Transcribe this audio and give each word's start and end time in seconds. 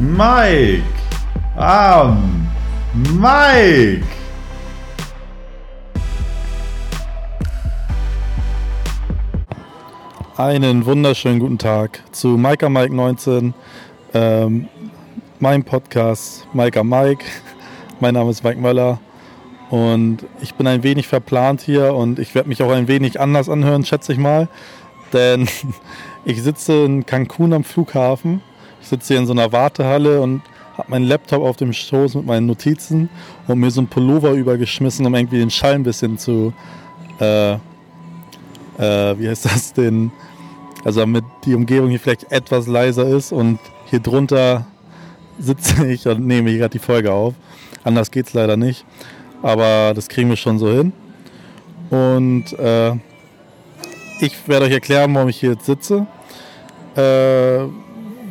Mike. 0.00 0.82
Ah, 1.58 2.16
Mike. 2.94 4.02
Einen 10.38 10.86
wunderschönen 10.86 11.38
guten 11.38 11.58
Tag 11.58 12.02
zu 12.12 12.28
Mike 12.28 12.66
Mike 12.70 12.94
19, 12.94 13.52
ähm, 14.14 14.68
mein 15.38 15.64
Podcast 15.64 16.48
Mike 16.54 16.82
Mike. 16.82 17.26
Mein 18.00 18.14
Name 18.14 18.30
ist 18.30 18.42
Mike 18.42 18.58
Möller 18.58 19.00
und 19.68 20.24
ich 20.40 20.54
bin 20.54 20.66
ein 20.66 20.82
wenig 20.82 21.08
verplant 21.08 21.60
hier 21.60 21.92
und 21.94 22.18
ich 22.18 22.34
werde 22.34 22.48
mich 22.48 22.62
auch 22.62 22.70
ein 22.70 22.88
wenig 22.88 23.20
anders 23.20 23.50
anhören, 23.50 23.84
schätze 23.84 24.14
ich 24.14 24.18
mal. 24.18 24.48
Denn 25.12 25.46
ich 26.24 26.42
sitze 26.42 26.86
in 26.86 27.04
Cancun 27.04 27.52
am 27.52 27.64
Flughafen. 27.64 28.40
Ich 28.80 28.88
sitze 28.88 29.14
hier 29.14 29.20
in 29.20 29.26
so 29.26 29.32
einer 29.32 29.52
Wartehalle 29.52 30.20
und 30.20 30.42
habe 30.76 30.90
meinen 30.90 31.04
Laptop 31.04 31.42
auf 31.42 31.56
dem 31.56 31.72
Schoß 31.72 32.14
mit 32.16 32.26
meinen 32.26 32.46
Notizen 32.46 33.08
und 33.46 33.58
mir 33.58 33.70
so 33.70 33.80
ein 33.80 33.86
Pullover 33.86 34.32
übergeschmissen, 34.32 35.06
um 35.06 35.14
irgendwie 35.14 35.38
den 35.38 35.50
Schall 35.50 35.74
ein 35.74 35.82
bisschen 35.82 36.18
zu, 36.18 36.52
äh, 37.20 37.52
äh, 37.52 37.58
wie 38.78 39.28
heißt 39.28 39.44
das, 39.44 39.72
den, 39.72 40.10
also 40.84 41.00
damit 41.00 41.24
die 41.44 41.54
Umgebung 41.54 41.90
hier 41.90 42.00
vielleicht 42.00 42.32
etwas 42.32 42.66
leiser 42.66 43.06
ist 43.06 43.32
und 43.32 43.58
hier 43.86 44.00
drunter 44.00 44.66
sitze 45.38 45.86
ich 45.90 46.06
und 46.06 46.26
nehme 46.26 46.50
hier 46.50 46.60
gerade 46.60 46.72
die 46.72 46.78
Folge 46.78 47.12
auf. 47.12 47.34
Anders 47.84 48.10
geht 48.10 48.28
es 48.28 48.34
leider 48.34 48.56
nicht, 48.56 48.84
aber 49.42 49.92
das 49.94 50.08
kriegen 50.08 50.28
wir 50.28 50.36
schon 50.36 50.58
so 50.58 50.70
hin. 50.70 50.92
Und 51.90 52.52
äh, 52.58 52.92
ich 54.20 54.36
werde 54.46 54.66
euch 54.66 54.72
erklären, 54.72 55.14
warum 55.14 55.28
ich 55.28 55.40
hier 55.40 55.52
jetzt 55.52 55.66
sitze, 55.66 56.06
äh, 56.94 57.64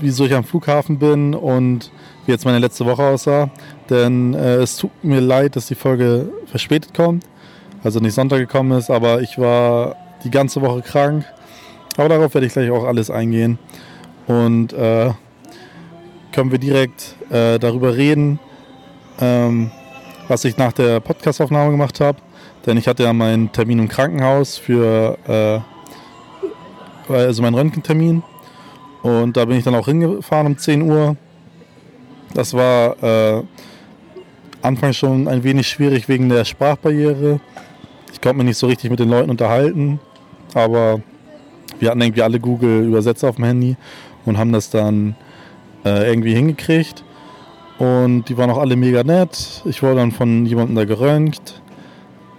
wieso 0.01 0.25
ich 0.25 0.33
am 0.33 0.43
Flughafen 0.43 0.99
bin 0.99 1.33
und 1.33 1.91
wie 2.25 2.31
jetzt 2.31 2.45
meine 2.45 2.59
letzte 2.59 2.85
Woche 2.85 3.03
aussah. 3.03 3.49
Denn 3.89 4.33
äh, 4.33 4.55
es 4.55 4.77
tut 4.77 4.91
mir 5.03 5.19
leid, 5.19 5.55
dass 5.55 5.67
die 5.67 5.75
Folge 5.75 6.31
verspätet 6.45 6.93
kommt, 6.93 7.25
also 7.83 7.99
nicht 7.99 8.13
Sonntag 8.13 8.39
gekommen 8.39 8.77
ist, 8.77 8.89
aber 8.89 9.21
ich 9.21 9.37
war 9.37 9.95
die 10.23 10.31
ganze 10.31 10.61
Woche 10.61 10.81
krank. 10.81 11.25
Aber 11.97 12.09
darauf 12.09 12.33
werde 12.33 12.47
ich 12.47 12.53
gleich 12.53 12.71
auch 12.71 12.85
alles 12.85 13.09
eingehen. 13.09 13.59
Und 14.27 14.73
äh, 14.73 15.11
können 16.31 16.51
wir 16.51 16.59
direkt 16.59 17.15
äh, 17.29 17.57
darüber 17.57 17.95
reden, 17.97 18.39
ähm, 19.19 19.71
was 20.27 20.45
ich 20.45 20.57
nach 20.57 20.71
der 20.71 20.99
Podcastaufnahme 20.99 21.71
gemacht 21.71 21.99
habe. 21.99 22.19
Denn 22.65 22.77
ich 22.77 22.87
hatte 22.87 23.03
ja 23.03 23.13
meinen 23.13 23.51
Termin 23.51 23.79
im 23.79 23.87
Krankenhaus 23.87 24.57
für 24.57 25.17
äh, 25.27 27.13
also 27.13 27.41
meinen 27.41 27.55
Röntgentermin. 27.55 28.23
Und 29.01 29.37
da 29.37 29.45
bin 29.45 29.57
ich 29.57 29.63
dann 29.63 29.75
auch 29.75 29.85
hingefahren 29.85 30.47
um 30.47 30.57
10 30.57 30.81
Uhr. 30.81 31.15
Das 32.33 32.53
war 32.53 33.01
äh, 33.03 33.43
anfangs 34.61 34.97
schon 34.97 35.27
ein 35.27 35.43
wenig 35.43 35.67
schwierig 35.67 36.07
wegen 36.09 36.29
der 36.29 36.45
Sprachbarriere. 36.45 37.39
Ich 38.11 38.21
konnte 38.21 38.37
mich 38.37 38.47
nicht 38.47 38.57
so 38.57 38.67
richtig 38.67 38.91
mit 38.91 38.99
den 38.99 39.09
Leuten 39.09 39.29
unterhalten, 39.29 39.99
aber 40.53 41.01
wir 41.79 41.89
hatten 41.89 42.01
irgendwie 42.01 42.21
alle 42.21 42.39
Google 42.39 42.85
Übersetzer 42.85 43.29
auf 43.29 43.35
dem 43.35 43.45
Handy 43.45 43.77
und 44.25 44.37
haben 44.37 44.51
das 44.51 44.69
dann 44.69 45.15
äh, 45.85 46.09
irgendwie 46.09 46.33
hingekriegt. 46.33 47.03
Und 47.77 48.25
die 48.25 48.37
waren 48.37 48.49
auch 48.49 48.57
alle 48.57 48.75
mega 48.75 49.03
nett. 49.03 49.61
Ich 49.65 49.81
wurde 49.81 49.95
dann 49.95 50.11
von 50.11 50.45
jemandem 50.45 50.75
da 50.75 50.85
geröntgt. 50.85 51.61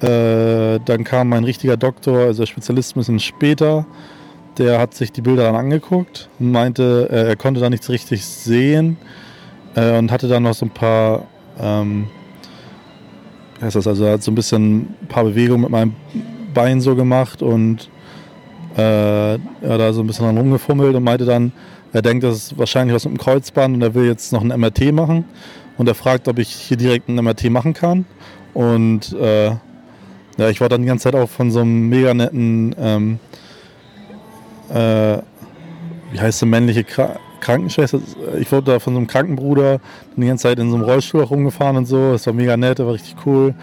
Äh, 0.03 0.81
dann 0.85 1.05
kam 1.05 1.31
mein 1.31 1.45
richtiger 1.45 1.77
Doktor, 1.77 2.27
also 2.27 2.43
der 2.43 2.47
Spezialist 2.47 2.95
ein 2.95 3.01
bisschen 3.01 3.21
später. 3.21 3.87
Der 4.61 4.79
hat 4.79 4.93
sich 4.93 5.11
die 5.11 5.23
Bilder 5.23 5.45
dann 5.45 5.57
angeguckt 5.57 6.29
und 6.39 6.53
meinte, 6.53 7.09
äh, 7.11 7.29
er 7.31 7.37
konnte 7.37 7.61
da 7.61 7.71
nichts 7.71 7.89
richtig 7.89 8.25
sehen 8.27 8.99
äh, 9.75 9.97
und 9.97 10.13
hatte 10.13 10.29
dann 10.29 10.43
noch 10.43 10.53
so 10.53 10.67
ein 10.67 10.71
paar, 10.71 11.27
ähm, 11.59 12.09
heißt 13.63 13.75
das 13.75 13.87
also, 13.87 14.05
er 14.05 14.13
hat 14.13 14.23
so 14.23 14.31
ein 14.31 14.35
bisschen 14.35 14.81
ein 15.03 15.09
paar 15.09 15.25
Bewegungen 15.25 15.63
mit 15.63 15.71
meinem 15.71 15.95
Bein 16.53 16.83
so 16.83 16.95
gemacht 16.95 17.41
und 17.41 17.89
äh, 18.77 19.33
er 19.33 19.39
da 19.63 19.95
so 19.95 20.03
ein 20.03 20.07
bisschen 20.07 20.27
dran 20.27 20.37
rumgefummelt 20.37 20.95
und 20.95 21.05
meinte 21.05 21.25
dann, 21.25 21.53
er 21.95 22.03
denkt, 22.03 22.23
das 22.23 22.37
ist 22.37 22.59
wahrscheinlich 22.59 22.95
was 22.95 23.07
mit 23.07 23.15
dem 23.15 23.19
Kreuzband 23.19 23.77
und 23.77 23.83
er 23.83 23.95
will 23.95 24.05
jetzt 24.05 24.31
noch 24.31 24.43
ein 24.43 24.49
MRT 24.49 24.93
machen. 24.93 25.25
Und 25.79 25.89
er 25.89 25.95
fragt, 25.95 26.29
ob 26.29 26.39
ich 26.39 26.51
hier 26.51 26.77
direkt 26.77 27.09
ein 27.09 27.15
MRT 27.17 27.49
machen 27.49 27.73
kann. 27.73 28.05
Und 28.53 29.15
äh, 29.15 29.47
ja, 30.37 30.49
ich 30.51 30.61
war 30.61 30.69
dann 30.69 30.83
die 30.83 30.87
ganze 30.87 31.05
Zeit 31.05 31.15
auch 31.15 31.29
von 31.29 31.51
so 31.51 31.61
einem 31.61 31.89
mega 31.89 32.13
netten, 32.13 32.75
ähm, 32.79 33.19
äh, 34.71 35.19
wie 36.13 36.21
heißt 36.21 36.41
sie, 36.41 36.47
männliche 36.47 36.85
Kra 36.85 37.17
Krankenschwester. 37.41 38.01
Ich 38.39 38.53
wurde 38.53 38.73
da 38.73 38.81
von 38.81 38.93
so 38.93 38.99
einem 38.99 39.07
Krankenbruder 39.07 39.81
die 40.15 40.27
ganze 40.27 40.43
Zeit 40.43 40.59
in 40.59 40.71
so 40.71 40.77
einem 40.77 40.85
Rollstuhl 40.85 41.23
rumgefahren 41.23 41.77
und 41.79 41.87
so. 41.87 42.13
Das 42.13 42.27
war 42.27 42.35
mega 42.35 42.55
nett, 42.59 42.79
das 42.79 42.87
war 42.87 42.93
richtig 42.93 43.17
cool. 43.25 43.55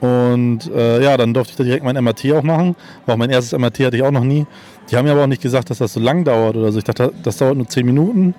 Und 0.00 0.70
äh, 0.74 1.02
ja, 1.02 1.16
dann 1.16 1.32
durfte 1.32 1.52
ich 1.52 1.56
da 1.56 1.64
direkt 1.64 1.84
mein 1.84 2.02
MRT 2.02 2.32
auch 2.32 2.42
machen. 2.42 2.76
War 3.06 3.14
auch 3.14 3.18
mein 3.18 3.30
erstes 3.30 3.58
MRT 3.58 3.78
hatte 3.80 3.96
ich 3.96 4.02
auch 4.02 4.10
noch 4.10 4.24
nie. 4.24 4.46
Die 4.90 4.96
haben 4.96 5.04
mir 5.04 5.12
aber 5.12 5.22
auch 5.22 5.28
nicht 5.28 5.42
gesagt, 5.42 5.70
dass 5.70 5.78
das 5.78 5.92
so 5.92 6.00
lang 6.00 6.24
dauert 6.24 6.56
oder 6.56 6.70
so. 6.70 6.78
Ich 6.78 6.84
dachte, 6.84 7.12
das 7.22 7.38
dauert 7.38 7.56
nur 7.56 7.68
10 7.68 7.86
Minuten. 7.86 8.34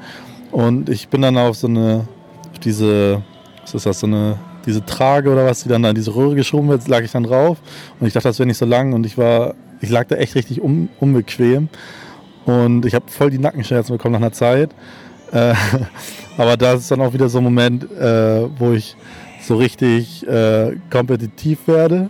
Und 0.51 0.89
ich 0.89 1.09
bin 1.09 1.21
dann 1.21 1.37
auf 1.37 1.57
so 1.57 1.67
eine, 1.67 2.07
auf 2.51 2.59
diese, 2.59 3.21
was 3.61 3.73
ist 3.73 3.85
das, 3.85 3.99
so 3.99 4.07
eine, 4.07 4.37
diese 4.65 4.85
Trage 4.85 5.31
oder 5.31 5.45
was, 5.45 5.63
die 5.63 5.69
dann 5.69 5.83
da 5.83 5.89
in 5.89 5.95
diese 5.95 6.15
Röhre 6.15 6.35
geschoben 6.35 6.69
wird, 6.69 6.87
lag 6.87 7.01
ich 7.01 7.11
dann 7.11 7.23
drauf. 7.23 7.57
Und 7.99 8.07
ich 8.07 8.13
dachte, 8.13 8.29
das 8.29 8.39
wäre 8.39 8.47
nicht 8.47 8.57
so 8.57 8.65
lang. 8.65 8.93
Und 8.93 9.05
ich 9.05 9.17
war, 9.17 9.55
ich 9.81 9.89
lag 9.89 10.07
da 10.07 10.15
echt 10.15 10.35
richtig 10.35 10.61
un, 10.61 10.89
unbequem. 10.99 11.69
Und 12.45 12.85
ich 12.85 12.95
habe 12.95 13.05
voll 13.09 13.29
die 13.29 13.39
Nackenschmerzen 13.39 13.95
bekommen 13.95 14.13
nach 14.13 14.21
einer 14.21 14.31
Zeit. 14.31 14.71
Äh, 15.31 15.53
aber 16.37 16.57
da 16.57 16.73
ist 16.73 16.89
dann 16.89 17.01
auch 17.01 17.13
wieder 17.13 17.29
so 17.29 17.39
ein 17.39 17.43
Moment, 17.43 17.83
äh, 17.91 18.47
wo 18.57 18.71
ich 18.71 18.95
so 19.41 19.57
richtig 19.57 20.27
äh, 20.27 20.77
kompetitiv 20.89 21.67
werde 21.67 22.09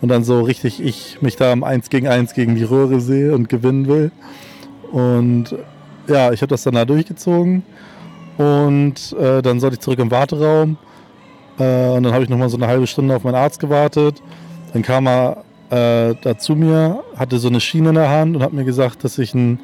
und 0.00 0.08
dann 0.08 0.24
so 0.24 0.42
richtig 0.42 0.82
ich 0.82 1.22
mich 1.22 1.36
da 1.36 1.52
am 1.52 1.64
1 1.64 1.88
gegen 1.90 2.08
1 2.08 2.34
gegen 2.34 2.56
die 2.56 2.64
Röhre 2.64 3.00
sehe 3.00 3.34
und 3.34 3.48
gewinnen 3.48 3.86
will. 3.86 4.10
Und 4.92 5.56
ja, 6.06 6.32
ich 6.32 6.42
habe 6.42 6.50
das 6.50 6.62
dann 6.62 6.74
da 6.74 6.84
durchgezogen 6.84 7.62
und 8.36 9.16
äh, 9.18 9.40
dann 9.40 9.60
sollte 9.60 9.74
ich 9.74 9.80
zurück 9.80 9.98
im 9.98 10.10
Warteraum 10.10 10.76
äh, 11.58 11.88
und 11.88 12.02
dann 12.02 12.12
habe 12.12 12.24
ich 12.24 12.30
nochmal 12.30 12.48
so 12.48 12.56
eine 12.56 12.66
halbe 12.66 12.86
Stunde 12.86 13.16
auf 13.16 13.24
meinen 13.24 13.36
Arzt 13.36 13.60
gewartet. 13.60 14.22
Dann 14.72 14.82
kam 14.82 15.06
er 15.06 15.44
äh, 15.74 16.14
da 16.20 16.38
zu 16.38 16.54
mir, 16.54 17.02
hatte 17.16 17.38
so 17.38 17.48
eine 17.48 17.60
Schiene 17.60 17.90
in 17.90 17.94
der 17.96 18.10
Hand 18.10 18.36
und 18.36 18.42
hat 18.42 18.52
mir 18.52 18.64
gesagt, 18.64 19.04
dass 19.04 19.18
ich 19.18 19.34
einen 19.34 19.60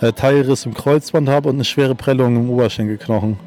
äh, 0.00 0.12
Teilriss 0.12 0.66
im 0.66 0.74
Kreuzband 0.74 1.28
habe 1.28 1.48
und 1.48 1.56
eine 1.56 1.64
schwere 1.64 1.94
Prellung 1.94 2.36
im 2.36 2.50
Oberschenkelknochen 2.50 3.38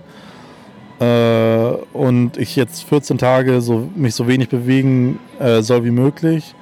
äh, 1.01 1.72
und 1.94 2.38
ich 2.38 2.55
jetzt 2.55 2.83
14 2.83 3.17
Tage 3.17 3.59
so, 3.61 3.89
mich 3.95 4.13
so 4.13 4.27
wenig 4.27 4.49
bewegen 4.49 5.19
äh, 5.39 5.61
soll 5.61 5.83
wie 5.83 5.91
möglich. 5.91 6.53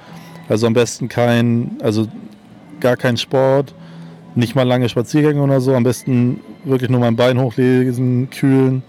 Also 0.48 0.66
am 0.66 0.72
besten 0.72 1.08
kein, 1.08 1.76
also 1.82 2.08
gar 2.80 2.96
kein 2.96 3.16
Sport, 3.16 3.74
nicht 4.34 4.54
mal 4.54 4.66
lange 4.66 4.88
Spaziergänge 4.88 5.42
oder 5.42 5.60
so. 5.60 5.74
Am 5.74 5.82
besten 5.82 6.40
wirklich 6.64 6.88
nur 6.88 7.00
mein 7.00 7.16
Bein 7.16 7.38
hochlesen, 7.38 8.30
kühlen 8.30 8.82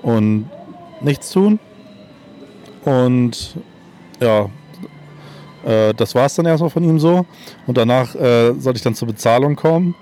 und 0.00 0.48
nichts 1.02 1.30
tun. 1.30 1.58
Und 2.84 3.56
ja, 4.20 4.48
äh, 5.64 5.94
das 5.94 6.14
war 6.14 6.26
es 6.26 6.34
dann 6.34 6.46
erstmal 6.46 6.70
von 6.70 6.84
ihm 6.84 6.98
so. 6.98 7.26
Und 7.66 7.78
danach 7.78 8.14
äh, 8.14 8.52
sollte 8.58 8.76
ich 8.76 8.82
dann 8.82 8.94
zur 8.94 9.08
Bezahlung 9.08 9.56
kommen. 9.56 9.94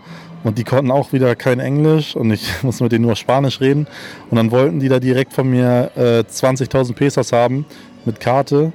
Und 0.43 0.57
die 0.57 0.65
konnten 0.65 0.91
auch 0.91 1.13
wieder 1.13 1.37
kein 1.37 1.61
Englisch 1.61 2.17
und 2.17 2.31
ich 2.31 2.51
musste 2.63 2.85
mit 2.85 2.93
denen 2.93 3.05
nur 3.05 3.17
Spanisch 3.17 3.61
reden. 3.61 3.87
Und 4.31 4.37
dann 4.37 4.51
wollten 4.51 4.81
die 4.81 4.89
da 4.89 4.99
direkt 4.99 5.33
von 5.33 5.51
mir 5.51 5.91
äh, 5.97 6.21
20.000 6.21 6.95
Pesos 6.95 7.33
haben 7.33 7.67
mit 8.05 8.21
Karte. 8.21 8.73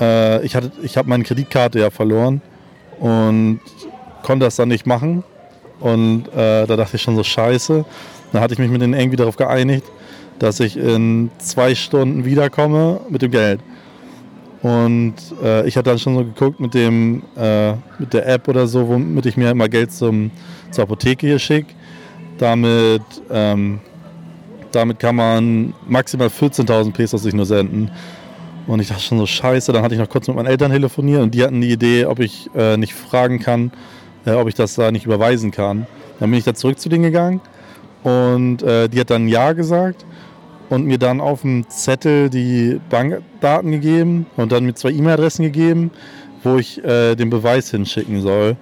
Äh, 0.00 0.44
ich 0.44 0.56
ich 0.82 0.96
habe 0.96 1.08
meine 1.08 1.24
Kreditkarte 1.24 1.78
ja 1.78 1.90
verloren 1.90 2.40
und 3.00 3.60
konnte 4.22 4.46
das 4.46 4.56
dann 4.56 4.68
nicht 4.68 4.86
machen. 4.86 5.24
Und 5.80 6.28
äh, 6.28 6.66
da 6.66 6.76
dachte 6.76 6.96
ich 6.96 7.02
schon 7.02 7.16
so 7.16 7.22
scheiße. 7.22 7.84
Dann 8.32 8.42
hatte 8.42 8.54
ich 8.54 8.58
mich 8.58 8.70
mit 8.70 8.82
denen 8.82 8.94
irgendwie 8.94 9.16
darauf 9.16 9.36
geeinigt, 9.36 9.84
dass 10.38 10.60
ich 10.60 10.76
in 10.76 11.30
zwei 11.38 11.74
Stunden 11.74 12.24
wiederkomme 12.24 13.00
mit 13.08 13.22
dem 13.22 13.30
Geld. 13.30 13.60
Und 14.62 15.14
äh, 15.42 15.66
ich 15.68 15.76
hatte 15.76 15.90
dann 15.90 15.98
schon 15.98 16.16
so 16.16 16.24
geguckt 16.24 16.58
mit 16.58 16.74
dem 16.74 17.22
äh, 17.36 17.72
mit 17.98 18.12
der 18.12 18.26
App 18.26 18.48
oder 18.48 18.66
so, 18.66 18.88
womit 18.88 19.26
ich 19.26 19.36
mir 19.36 19.50
immer 19.50 19.68
Geld 19.68 19.92
zum 19.92 20.30
zur 20.70 20.84
Apotheke 20.84 21.26
hier 21.26 21.38
schicke. 21.38 21.74
Damit, 22.38 23.02
ähm, 23.30 23.80
damit 24.70 24.98
kann 24.98 25.16
man 25.16 25.74
maximal 25.86 26.28
14.000 26.28 26.92
Pesos 26.92 27.22
sich 27.22 27.34
nur 27.34 27.46
senden. 27.46 27.90
Und 28.66 28.80
ich 28.80 28.88
dachte 28.88 29.02
schon 29.02 29.18
so, 29.18 29.26
scheiße, 29.26 29.72
dann 29.72 29.82
hatte 29.82 29.94
ich 29.94 30.00
noch 30.00 30.10
kurz 30.10 30.28
mit 30.28 30.36
meinen 30.36 30.46
Eltern 30.46 30.70
telefoniert 30.70 31.22
und 31.22 31.34
die 31.34 31.42
hatten 31.42 31.60
die 31.60 31.72
Idee, 31.72 32.04
ob 32.04 32.20
ich 32.20 32.50
äh, 32.54 32.76
nicht 32.76 32.92
fragen 32.94 33.38
kann, 33.38 33.72
äh, 34.26 34.32
ob 34.32 34.46
ich 34.46 34.54
das 34.54 34.74
da 34.74 34.92
nicht 34.92 35.06
überweisen 35.06 35.50
kann. 35.50 35.86
Dann 36.20 36.30
bin 36.30 36.38
ich 36.38 36.44
da 36.44 36.52
zurück 36.52 36.78
zu 36.78 36.88
denen 36.88 37.04
gegangen 37.04 37.40
und 38.02 38.62
äh, 38.62 38.88
die 38.88 39.00
hat 39.00 39.10
dann 39.10 39.26
Ja 39.26 39.52
gesagt 39.52 40.04
und 40.70 40.84
mir 40.84 40.98
dann 40.98 41.20
auf 41.20 41.42
dem 41.42 41.68
Zettel 41.68 42.30
die 42.30 42.80
Bankdaten 42.90 43.72
gegeben 43.72 44.26
und 44.36 44.52
dann 44.52 44.64
mit 44.64 44.78
zwei 44.78 44.90
E-Mail-Adressen 44.90 45.44
gegeben, 45.44 45.90
wo 46.42 46.56
ich 46.56 46.82
äh, 46.84 47.14
den 47.14 47.30
Beweis 47.30 47.70
hinschicken 47.70 48.20
soll. 48.20 48.56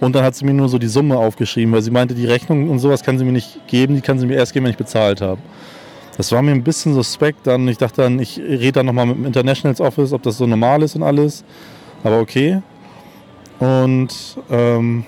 Und 0.00 0.16
dann 0.16 0.24
hat 0.24 0.34
sie 0.34 0.44
mir 0.44 0.54
nur 0.54 0.68
so 0.68 0.78
die 0.78 0.88
Summe 0.88 1.16
aufgeschrieben, 1.16 1.72
weil 1.72 1.82
sie 1.82 1.92
meinte, 1.92 2.14
die 2.14 2.26
Rechnung 2.26 2.68
und 2.70 2.80
sowas 2.80 3.02
kann 3.02 3.18
sie 3.18 3.24
mir 3.24 3.32
nicht 3.32 3.66
geben, 3.68 3.94
die 3.94 4.00
kann 4.00 4.18
sie 4.18 4.26
mir 4.26 4.34
erst 4.34 4.52
geben, 4.52 4.64
wenn 4.64 4.72
ich 4.72 4.78
bezahlt 4.78 5.20
habe. 5.20 5.40
Das 6.16 6.32
war 6.32 6.42
mir 6.42 6.50
ein 6.50 6.64
bisschen 6.64 6.94
suspekt 6.94 7.46
dann. 7.46 7.68
Ich 7.68 7.78
dachte 7.78 8.02
dann, 8.02 8.18
ich 8.18 8.38
rede 8.38 8.72
dann 8.72 8.86
nochmal 8.86 9.06
mit 9.06 9.16
dem 9.16 9.26
Internationals 9.26 9.80
Office, 9.80 10.12
ob 10.12 10.22
das 10.22 10.36
so 10.36 10.46
normal 10.46 10.82
ist 10.82 10.96
und 10.96 11.02
alles. 11.02 11.44
Aber 12.04 12.20
okay. 12.20 12.60
Und 13.60 14.12
ähm, 14.50 15.04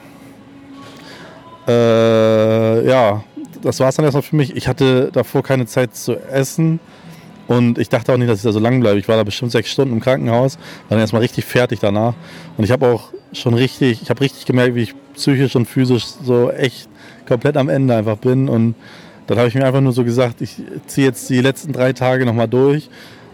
äh, 1.67 2.88
ja, 2.88 3.25
das 3.65 3.81
war 3.81 3.89
es 3.89 3.97
dann 3.97 4.05
erstmal 4.05 4.23
für 4.23 4.37
mich. 4.37 4.55
Ich 4.57 4.69
hatte 4.69 5.11
davor 5.13 5.43
keine 5.43 5.67
Zeit 5.67 5.97
zu 5.97 6.17
essen. 6.17 6.81
Und 7.47 7.79
ich 7.79 7.89
dachte 7.89 8.13
auch 8.13 8.17
nicht, 8.17 8.31
dass 8.31 8.39
ich 8.39 8.45
da 8.45 8.53
so 8.53 8.59
lang 8.59 8.81
bleibe. 8.81 8.99
Ich 8.99 9.09
war 9.09 9.17
da 9.17 9.25
bestimmt 9.25 9.53
sechs 9.53 9.71
Stunden 9.71 9.95
im 9.95 10.01
Krankenhaus, 10.01 10.57
war 10.57 10.91
dann 10.91 11.01
erstmal 11.01 11.23
richtig 11.23 11.45
fertig 11.45 11.79
danach. 11.79 12.15
Und 12.57 12.65
ich 12.65 12.71
habe 12.71 12.87
auch 12.87 13.13
schon 13.33 13.55
richtig, 13.55 14.01
ich 14.03 14.09
habe 14.11 14.23
richtig 14.23 14.47
gemerkt, 14.47 14.75
wie 14.75 14.83
ich 14.83 14.95
psychisch 15.15 15.55
und 15.57 15.67
physisch 15.67 16.05
so 16.25 16.51
echt 16.51 16.89
komplett 17.27 17.57
am 17.57 17.69
Ende 17.69 17.95
einfach 17.95 18.17
bin. 18.17 18.49
Und 18.49 18.75
dann 19.27 19.39
habe 19.39 19.49
ich 19.49 19.55
mir 19.55 19.67
einfach 19.67 19.81
nur 19.81 19.93
so 19.93 20.05
gesagt, 20.05 20.41
ich 20.41 20.57
ziehe 20.87 21.07
jetzt 21.07 21.29
die 21.29 21.41
letzten 21.41 21.73
drei 21.73 21.93
Tage 21.93 22.25
nochmal 22.25 22.49
durch 22.49 22.89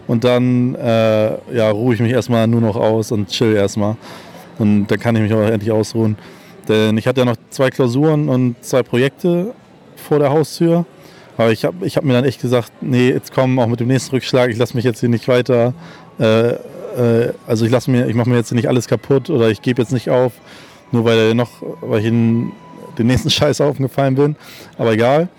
und 0.07 0.23
dann 0.23 0.75
äh, 0.75 1.55
ja, 1.55 1.69
ruhe 1.69 1.93
ich 1.93 2.01
mich 2.01 2.11
erstmal 2.11 2.47
nur 2.47 2.61
noch 2.61 2.75
aus 2.75 3.11
und 3.11 3.29
chill 3.29 3.55
erstmal. 3.55 3.95
Und 4.59 4.87
dann 4.87 4.99
kann 4.99 5.15
ich 5.15 5.21
mich 5.21 5.33
auch 5.33 5.41
endlich 5.41 5.71
ausruhen. 5.71 6.17
Denn 6.67 6.97
ich 6.97 7.07
hatte 7.07 7.21
ja 7.21 7.25
noch 7.25 7.37
zwei 7.49 7.69
Klausuren 7.69 8.29
und 8.29 8.55
zwei 8.61 8.83
Projekte 8.83 9.53
vor 10.01 10.19
der 10.19 10.31
Haustür. 10.31 10.85
Aber 11.37 11.51
ich 11.51 11.65
habe 11.65 11.85
ich 11.85 11.97
hab 11.97 12.03
mir 12.03 12.13
dann 12.13 12.25
echt 12.25 12.41
gesagt, 12.41 12.71
nee, 12.81 13.09
jetzt 13.09 13.33
komm 13.33 13.57
auch 13.59 13.67
mit 13.67 13.79
dem 13.79 13.87
nächsten 13.87 14.11
Rückschlag, 14.11 14.49
ich 14.49 14.57
lasse 14.57 14.75
mich 14.75 14.85
jetzt 14.85 14.99
hier 14.99 15.09
nicht 15.09 15.27
weiter, 15.27 15.73
äh, 16.19 16.51
äh, 16.51 17.33
also 17.47 17.65
ich 17.65 17.71
lasse 17.71 17.89
mir, 17.89 18.07
ich 18.07 18.15
mache 18.15 18.29
mir 18.29 18.35
jetzt 18.35 18.51
nicht 18.51 18.67
alles 18.67 18.87
kaputt 18.87 19.29
oder 19.29 19.49
ich 19.49 19.61
gebe 19.61 19.81
jetzt 19.81 19.91
nicht 19.91 20.09
auf, 20.09 20.33
nur 20.91 21.05
weil 21.05 21.33
noch, 21.33 21.49
weil 21.81 22.01
ich 22.01 22.05
in 22.07 22.51
den 22.97 23.07
nächsten 23.07 23.29
Scheiß 23.31 23.61
aufgefallen 23.61 24.15
bin. 24.15 24.35
Aber 24.77 24.93
egal. 24.93 25.29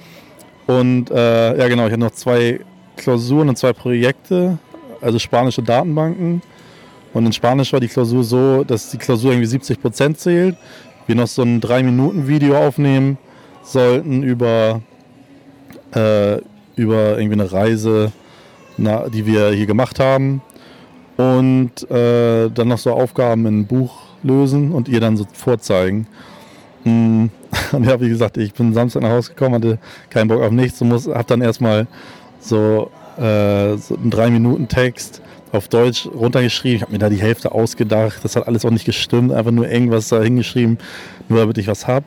Und 0.67 1.11
äh, 1.11 1.59
ja, 1.59 1.69
genau, 1.69 1.87
ich 1.87 1.93
hatte 1.93 2.01
noch 2.01 2.13
zwei 2.13 2.61
Klausuren 2.97 3.49
und 3.49 3.59
zwei 3.59 3.73
Projekte, 3.73 4.59
also 5.01 5.19
spanische 5.19 5.63
Datenbanken. 5.63 6.43
Und 7.13 7.27
in 7.27 7.33
Spanisch 7.33 7.73
war 7.73 7.81
die 7.81 7.89
Klausur 7.89 8.25
so, 8.25 8.65
dass 8.65 8.91
die 8.91 8.99
Klausur 8.99 9.33
irgendwie 9.33 9.47
70 9.47 9.81
Prozent 9.81 10.19
zählt. 10.19 10.57
Wir 11.07 11.15
noch 11.15 11.27
so 11.27 11.43
ein 11.43 11.61
3-Minuten-Video 11.61 12.57
aufnehmen 12.57 13.19
sollten 13.63 14.23
über, 14.23 14.81
äh, 15.95 16.39
über 16.77 17.19
irgendwie 17.19 17.41
eine 17.41 17.53
Reise, 17.53 18.13
na, 18.77 19.09
die 19.09 19.27
wir 19.27 19.51
hier 19.51 19.67
gemacht 19.67 20.01
haben. 20.01 20.43
Und 21.17 21.91
äh, 21.91 22.51
dann 22.51 22.69
noch 22.69 22.79
so 22.79 22.93
Aufgaben 22.93 23.47
in 23.47 23.61
ein 23.61 23.67
Buch 23.67 24.03
lösen 24.23 24.73
und 24.73 24.89
ihr 24.89 25.01
dann 25.01 25.17
so 25.17 25.27
vorzeigen. 25.33 26.07
Hm. 26.85 27.31
Und 27.73 27.85
ja, 27.85 28.01
wie 28.01 28.09
gesagt, 28.09 28.39
ich 28.39 28.55
bin 28.55 28.73
Samstag 28.73 29.03
nach 29.03 29.11
Hause 29.11 29.31
gekommen, 29.31 29.57
hatte 29.57 29.79
keinen 30.09 30.29
Bock 30.29 30.41
auf 30.43 30.51
nichts 30.51 30.81
und 30.81 30.89
muss, 30.89 31.07
hab 31.07 31.27
dann 31.27 31.43
erstmal 31.43 31.87
so, 32.41 32.91
äh, 33.19 33.77
so 33.77 33.95
einen 33.95 34.11
3-Minuten-Text 34.11 35.21
auf 35.53 35.69
Deutsch 35.69 36.07
runtergeschrieben. 36.07 36.77
Ich 36.77 36.83
habe 36.83 36.93
mir 36.93 36.99
da 36.99 37.11
die 37.11 37.21
Hälfte 37.21 37.53
ausgedacht. 37.53 38.21
Das 38.23 38.37
hat 38.37 38.49
alles 38.49 38.65
auch 38.65 38.71
nicht 38.71 38.87
gestimmt. 38.87 39.33
Einfach 39.33 39.51
nur 39.51 39.69
irgendwas 39.69 40.09
da 40.09 40.23
hingeschrieben, 40.23 40.79
nur 41.29 41.41
damit 41.41 41.59
ich 41.59 41.67
was 41.67 41.87
hab. 41.87 42.05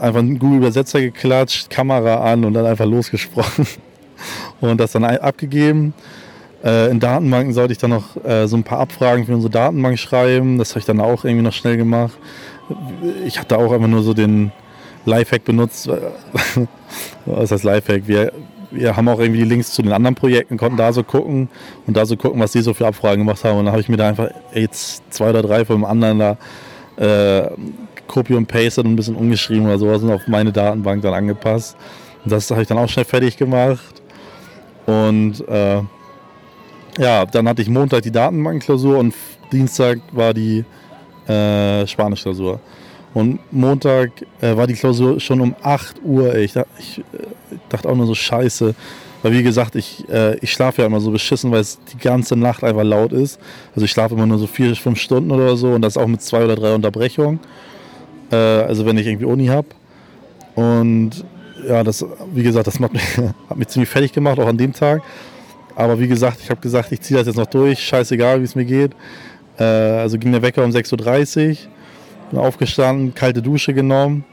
Einfach 0.00 0.20
einen 0.20 0.38
Google-Übersetzer 0.38 1.00
geklatscht, 1.00 1.70
Kamera 1.70 2.32
an 2.32 2.44
und 2.44 2.54
dann 2.54 2.66
einfach 2.66 2.86
losgesprochen. 2.86 3.66
Und 4.60 4.80
das 4.80 4.90
dann 4.90 5.04
abgegeben. 5.04 5.94
Äh, 6.64 6.90
in 6.90 6.98
Datenbanken 6.98 7.52
sollte 7.52 7.70
ich 7.70 7.78
dann 7.78 7.90
noch 7.90 8.16
äh, 8.24 8.48
so 8.48 8.56
ein 8.56 8.64
paar 8.64 8.80
Abfragen 8.80 9.26
für 9.26 9.32
unsere 9.32 9.52
Datenbank 9.52 9.96
schreiben. 9.96 10.58
Das 10.58 10.70
habe 10.70 10.80
ich 10.80 10.86
dann 10.86 11.00
auch 11.00 11.24
irgendwie 11.24 11.44
noch 11.44 11.52
schnell 11.52 11.76
gemacht. 11.76 12.18
Ich 13.24 13.38
hatte 13.38 13.56
auch 13.56 13.70
einfach 13.70 13.86
nur 13.86 14.02
so 14.02 14.14
den, 14.14 14.50
Lifehack 15.08 15.44
benutzt. 15.44 15.90
Was 17.26 17.50
heißt 17.50 17.64
Lifehack? 17.64 18.06
Wir, 18.06 18.32
wir 18.70 18.96
haben 18.96 19.08
auch 19.08 19.18
irgendwie 19.18 19.40
die 19.40 19.48
Links 19.48 19.72
zu 19.72 19.82
den 19.82 19.92
anderen 19.92 20.14
Projekten, 20.14 20.56
konnten 20.56 20.76
da 20.76 20.92
so 20.92 21.02
gucken 21.02 21.48
und 21.86 21.96
da 21.96 22.06
so 22.06 22.16
gucken, 22.16 22.38
was 22.40 22.52
die 22.52 22.60
so 22.60 22.74
für 22.74 22.86
Abfragen 22.86 23.24
gemacht 23.24 23.42
haben. 23.44 23.58
Und 23.58 23.64
dann 23.64 23.72
habe 23.72 23.80
ich 23.80 23.88
mir 23.88 23.96
da 23.96 24.08
einfach 24.08 24.28
jetzt 24.52 25.02
zwei 25.10 25.30
oder 25.30 25.42
drei 25.42 25.64
von 25.64 25.76
dem 25.76 25.84
anderen 25.84 26.18
da 26.18 26.36
äh, 26.96 27.50
copy 28.08 28.34
und 28.34 28.46
pasted 28.46 28.84
und 28.84 28.92
ein 28.92 28.96
bisschen 28.96 29.14
umgeschrieben 29.14 29.66
oder 29.66 29.78
sowas 29.78 30.02
und 30.02 30.10
auf 30.10 30.26
meine 30.26 30.50
Datenbank 30.50 31.02
dann 31.02 31.14
angepasst. 31.14 31.76
Und 32.24 32.32
das 32.32 32.50
habe 32.50 32.62
ich 32.62 32.68
dann 32.68 32.78
auch 32.78 32.88
schnell 32.88 33.04
fertig 33.04 33.36
gemacht. 33.36 34.02
Und 34.86 35.46
äh, 35.48 35.82
ja, 36.98 37.26
dann 37.26 37.48
hatte 37.48 37.62
ich 37.62 37.68
Montag 37.68 38.02
die 38.02 38.10
Datenbankklausur 38.10 38.98
und 38.98 39.14
Dienstag 39.52 39.98
war 40.12 40.34
die 40.34 40.64
äh, 41.28 41.86
Spanischklausur. 41.86 42.58
Und 43.14 43.40
Montag 43.52 44.10
äh, 44.40 44.56
war 44.56 44.66
die 44.66 44.74
Klausur 44.74 45.20
schon 45.20 45.40
um 45.40 45.54
8 45.62 46.02
Uhr. 46.02 46.34
Ich, 46.36 46.52
dachte, 46.52 46.68
ich, 46.78 46.98
äh, 46.98 47.02
dachte 47.68 47.88
auch 47.88 47.96
nur 47.96 48.06
so 48.06 48.14
scheiße. 48.14 48.74
Weil 49.22 49.32
wie 49.32 49.42
gesagt, 49.42 49.74
ich, 49.74 50.08
äh, 50.08 50.36
ich 50.38 50.52
schlafe 50.52 50.82
ja 50.82 50.86
immer 50.86 51.00
so 51.00 51.10
beschissen, 51.10 51.50
weil 51.50 51.60
es 51.60 51.78
die 51.92 51.98
ganze 51.98 52.36
Nacht 52.36 52.62
einfach 52.62 52.84
laut 52.84 53.12
ist. 53.12 53.40
Also 53.74 53.84
ich 53.84 53.90
schlafe 53.90 54.14
immer 54.14 54.26
nur 54.26 54.38
so 54.38 54.46
vier, 54.46 54.74
fünf 54.76 55.00
Stunden 55.00 55.30
oder 55.30 55.56
so 55.56 55.72
und 55.72 55.82
das 55.82 55.96
auch 55.96 56.06
mit 56.06 56.22
zwei 56.22 56.44
oder 56.44 56.54
drei 56.54 56.74
Unterbrechungen. 56.74 57.40
Äh, 58.30 58.36
also 58.36 58.86
wenn 58.86 58.98
ich 58.98 59.06
irgendwie 59.06 59.26
Uni 59.26 59.46
habe. 59.46 59.68
Und 60.54 61.24
ja, 61.66 61.84
das, 61.84 62.04
wie 62.34 62.42
gesagt, 62.42 62.66
das 62.66 62.78
macht 62.80 62.92
mich, 62.92 63.18
hat 63.48 63.56
mich 63.56 63.68
ziemlich 63.68 63.88
fertig 63.88 64.12
gemacht, 64.12 64.38
auch 64.38 64.46
an 64.46 64.58
dem 64.58 64.72
Tag. 64.72 65.02
Aber 65.76 66.00
wie 66.00 66.08
gesagt, 66.08 66.38
ich 66.42 66.50
habe 66.50 66.60
gesagt, 66.60 66.90
ich 66.92 67.00
ziehe 67.00 67.18
das 67.18 67.26
jetzt 67.26 67.36
noch 67.36 67.46
durch, 67.46 67.78
scheißegal, 67.78 68.40
wie 68.40 68.44
es 68.44 68.54
mir 68.54 68.64
geht. 68.64 68.92
Äh, 69.58 69.64
also 69.64 70.18
ging 70.18 70.32
der 70.32 70.42
Wecker 70.42 70.64
um 70.64 70.70
6.30 70.70 71.50
Uhr 71.50 71.56
bin 72.30 72.40
aufgestanden, 72.40 73.14
kalte 73.14 73.42
Dusche 73.42 73.72
genommen. 73.74 74.24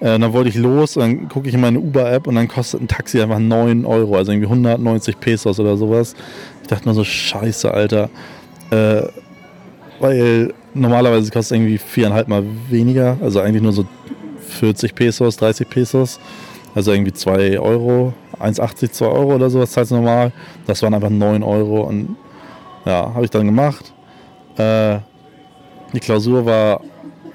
Äh, 0.00 0.18
dann 0.18 0.32
wollte 0.32 0.48
ich 0.50 0.56
los, 0.56 0.94
dann 0.94 1.28
gucke 1.28 1.48
ich 1.48 1.54
in 1.54 1.60
meine 1.60 1.78
Uber-App 1.78 2.26
und 2.26 2.34
dann 2.34 2.48
kostet 2.48 2.82
ein 2.82 2.88
Taxi 2.88 3.20
einfach 3.20 3.38
9 3.38 3.84
Euro, 3.84 4.16
also 4.16 4.32
irgendwie 4.32 4.48
190 4.48 5.18
Pesos 5.18 5.58
oder 5.58 5.76
sowas. 5.76 6.14
Ich 6.62 6.68
dachte 6.68 6.88
mir 6.88 6.94
so, 6.94 7.04
scheiße, 7.04 7.72
Alter. 7.72 8.10
Äh, 8.70 9.02
weil 10.00 10.52
normalerweise 10.76 11.30
kostet 11.30 11.56
es 11.56 11.62
irgendwie 11.62 11.78
viereinhalb 11.78 12.28
Mal 12.28 12.44
weniger, 12.68 13.16
also 13.20 13.40
eigentlich 13.40 13.62
nur 13.62 13.72
so 13.72 13.86
40 14.46 14.94
Pesos, 14.94 15.36
30 15.36 15.68
Pesos. 15.68 16.20
Also 16.74 16.92
irgendwie 16.92 17.14
2 17.14 17.58
Euro, 17.58 18.12
1,80, 18.38 18.90
2 18.90 19.06
Euro 19.06 19.34
oder 19.36 19.48
sowas 19.48 19.72
zahlst 19.72 19.92
normal. 19.92 20.30
Das 20.66 20.82
waren 20.82 20.92
einfach 20.92 21.08
9 21.08 21.42
Euro 21.42 21.80
und 21.80 22.16
ja, 22.84 23.14
habe 23.14 23.24
ich 23.24 23.30
dann 23.30 23.46
gemacht. 23.46 23.94
Äh, 24.58 24.98
die 25.94 26.00
Klausur 26.00 26.44
war 26.44 26.82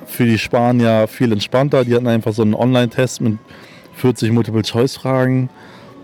für 0.06 0.26
die 0.26 0.38
Spanier 0.38 1.08
viel 1.08 1.32
entspannter. 1.32 1.84
Die 1.86 1.96
hatten 1.96 2.08
einfach 2.08 2.34
so 2.34 2.44
einen 2.44 2.54
Online-Test 2.54 3.22
mit 3.22 3.40
40 3.96 4.32
Multiple-Choice-Fragen. 4.32 5.50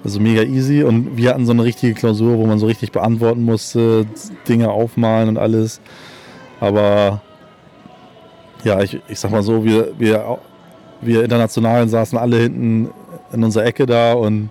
Also 0.03 0.19
mega 0.19 0.41
easy. 0.41 0.81
Und 0.81 1.15
wir 1.17 1.29
hatten 1.29 1.45
so 1.45 1.51
eine 1.51 1.63
richtige 1.63 1.93
Klausur, 1.93 2.39
wo 2.39 2.47
man 2.47 2.57
so 2.57 2.65
richtig 2.65 2.91
beantworten 2.91 3.43
musste, 3.43 4.07
Dinge 4.47 4.71
aufmalen 4.71 5.29
und 5.29 5.37
alles. 5.37 5.79
Aber 6.59 7.21
ja, 8.63 8.81
ich, 8.81 8.99
ich 9.07 9.19
sag 9.19 9.31
mal 9.31 9.43
so, 9.43 9.63
wir, 9.63 9.93
wir, 9.97 10.39
wir 11.01 11.23
Internationalen 11.23 11.89
saßen 11.89 12.17
alle 12.17 12.37
hinten 12.37 12.89
in 13.31 13.43
unserer 13.43 13.65
Ecke 13.65 13.85
da 13.85 14.13
und 14.13 14.49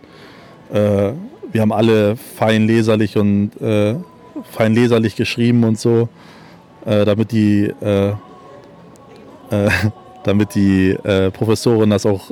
äh, 0.72 1.12
wir 1.52 1.60
haben 1.60 1.72
alle 1.72 2.16
fein 2.16 2.66
leserlich 2.66 3.16
und 3.16 3.50
äh, 3.60 3.96
fein 4.50 4.74
leserlich 4.74 5.16
geschrieben 5.16 5.64
und 5.64 5.78
so, 5.78 6.08
äh, 6.84 7.04
damit 7.04 7.32
die 7.32 7.72
äh, 7.80 8.10
äh, 9.50 9.70
damit 10.24 10.54
die 10.54 10.90
äh, 10.90 11.30
Professorin 11.30 11.90
das 11.90 12.04
auch 12.04 12.30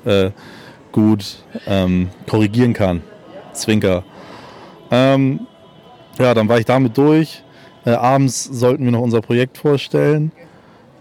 gut 0.90 1.36
ähm, 1.66 2.10
korrigieren 2.28 2.72
kann. 2.72 3.02
Zwinker. 3.52 4.04
Ähm, 4.90 5.40
ja, 6.18 6.34
dann 6.34 6.48
war 6.48 6.58
ich 6.58 6.64
damit 6.64 6.96
durch. 6.98 7.42
Abends 7.84 8.44
sollten 8.44 8.84
wir 8.84 8.92
noch 8.92 9.00
unser 9.00 9.20
Projekt 9.20 9.58
vorstellen. 9.58 10.32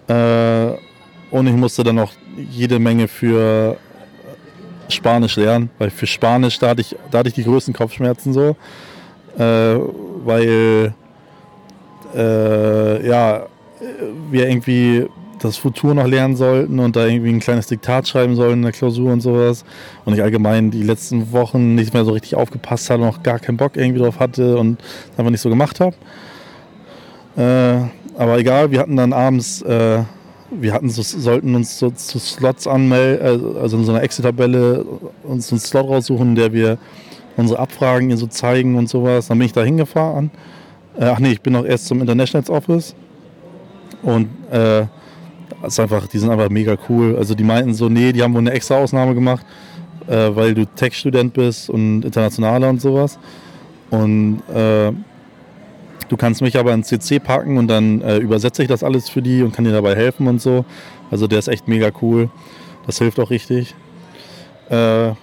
Äh, 0.07 0.77
und 1.31 1.47
ich 1.47 1.53
musste 1.53 1.83
dann 1.83 1.95
noch 1.95 2.11
jede 2.49 2.79
Menge 2.79 3.07
für 3.07 3.77
Spanisch 4.89 5.37
lernen, 5.37 5.69
weil 5.79 5.89
für 5.89 6.05
Spanisch 6.05 6.59
da 6.59 6.69
hatte 6.69 6.81
ich, 6.81 6.95
da 7.09 7.19
hatte 7.19 7.29
ich 7.29 7.35
die 7.35 7.43
größten 7.43 7.73
Kopfschmerzen 7.73 8.33
so, 8.33 8.55
äh, 9.37 9.77
weil 10.23 10.93
ja 12.15 13.47
wir 14.29 14.47
irgendwie 14.47 15.07
das 15.43 15.57
Futur 15.57 15.93
noch 15.93 16.07
lernen 16.07 16.35
sollten 16.35 16.79
und 16.79 16.95
da 16.95 17.05
irgendwie 17.05 17.29
ein 17.29 17.39
kleines 17.39 17.67
Diktat 17.67 18.07
schreiben 18.07 18.35
sollen 18.35 18.53
in 18.53 18.61
der 18.61 18.71
Klausur 18.71 19.11
und 19.11 19.21
sowas. 19.21 19.65
Und 20.05 20.13
ich 20.13 20.21
allgemein 20.21 20.71
die 20.71 20.83
letzten 20.83 21.31
Wochen 21.31 21.75
nicht 21.75 21.93
mehr 21.93 22.05
so 22.05 22.11
richtig 22.11 22.35
aufgepasst 22.35 22.89
habe, 22.89 23.03
noch 23.03 23.23
gar 23.23 23.39
keinen 23.39 23.57
Bock 23.57 23.75
irgendwie 23.75 23.99
drauf 23.99 24.19
hatte 24.19 24.57
und 24.57 24.79
einfach 25.17 25.31
nicht 25.31 25.41
so 25.41 25.49
gemacht 25.49 25.79
habe. 25.79 25.95
Äh, 27.35 27.89
aber 28.17 28.37
egal, 28.37 28.71
wir 28.71 28.79
hatten 28.79 28.95
dann 28.95 29.13
abends, 29.13 29.61
äh, 29.61 30.03
wir 30.51 30.73
hatten 30.73 30.89
so, 30.89 31.01
sollten 31.01 31.55
uns 31.55 31.79
so 31.79 31.89
zu 31.89 32.19
Slots 32.19 32.67
anmelden, 32.67 33.55
äh, 33.55 33.59
also 33.59 33.77
in 33.77 33.85
so 33.85 33.91
einer 33.91 34.03
Excel-Tabelle 34.03 34.85
uns 35.23 35.51
einen 35.51 35.59
Slot 35.59 35.87
raussuchen, 35.87 36.29
in 36.29 36.35
der 36.35 36.53
wir 36.53 36.77
unsere 37.37 37.59
Abfragen 37.59 38.07
hier 38.07 38.17
so 38.17 38.27
zeigen 38.27 38.77
und 38.77 38.89
sowas. 38.89 39.27
Dann 39.27 39.39
bin 39.39 39.47
ich 39.47 39.53
da 39.53 39.63
hingefahren. 39.63 40.31
Äh, 40.97 41.05
ach 41.05 41.19
nee, 41.19 41.31
ich 41.31 41.41
bin 41.41 41.53
noch 41.53 41.65
erst 41.65 41.87
zum 41.87 42.01
Internationals 42.01 42.49
Office 42.49 42.95
und 44.03 44.29
äh, 44.51 44.85
ist 45.65 45.79
einfach, 45.79 46.07
die 46.07 46.19
sind 46.19 46.29
einfach 46.29 46.49
mega 46.49 46.77
cool. 46.89 47.15
Also 47.17 47.35
die 47.35 47.43
meinten 47.43 47.73
so, 47.73 47.89
nee, 47.89 48.11
die 48.11 48.21
haben 48.21 48.33
wohl 48.33 48.41
eine 48.41 48.51
extra 48.51 48.75
Ausnahme 48.75 49.15
gemacht, 49.15 49.45
äh, 50.07 50.29
weil 50.35 50.53
du 50.53 50.65
Tech-Student 50.65 51.33
bist 51.33 51.69
und 51.69 52.03
internationaler 52.03 52.69
und 52.69 52.81
sowas. 52.81 53.17
Und 53.89 54.41
äh, 54.53 54.91
du 56.13 56.17
kannst 56.17 56.43
mich 56.43 56.59
aber 56.59 56.75
ins 56.75 56.89
CC 56.89 57.17
packen 57.17 57.57
und 57.57 57.67
dann 57.67 58.01
äh, 58.01 58.17
übersetze 58.17 58.61
ich 58.61 58.67
das 58.67 58.83
alles 58.83 59.09
für 59.09 59.23
die 59.23 59.41
und 59.41 59.51
kann 59.51 59.65
dir 59.65 59.71
dabei 59.71 59.95
helfen 59.95 60.27
und 60.27 60.39
so. 60.39 60.63
Also 61.09 61.25
der 61.25 61.39
ist 61.39 61.47
echt 61.47 61.67
mega 61.67 61.89
cool. 62.03 62.29
Das 62.85 62.99
hilft 62.99 63.19
auch 63.19 63.31
richtig. 63.31 63.73
Äh, 64.69 65.13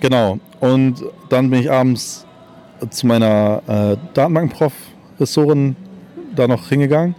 genau. 0.00 0.38
Und 0.60 1.04
dann 1.28 1.50
bin 1.50 1.60
ich 1.60 1.70
abends 1.70 2.24
zu 2.88 3.06
meiner 3.06 3.62
äh, 3.66 3.96
Datenbank-Professorin 4.14 5.76
da 6.34 6.48
noch 6.48 6.66
hingegangen. 6.66 7.14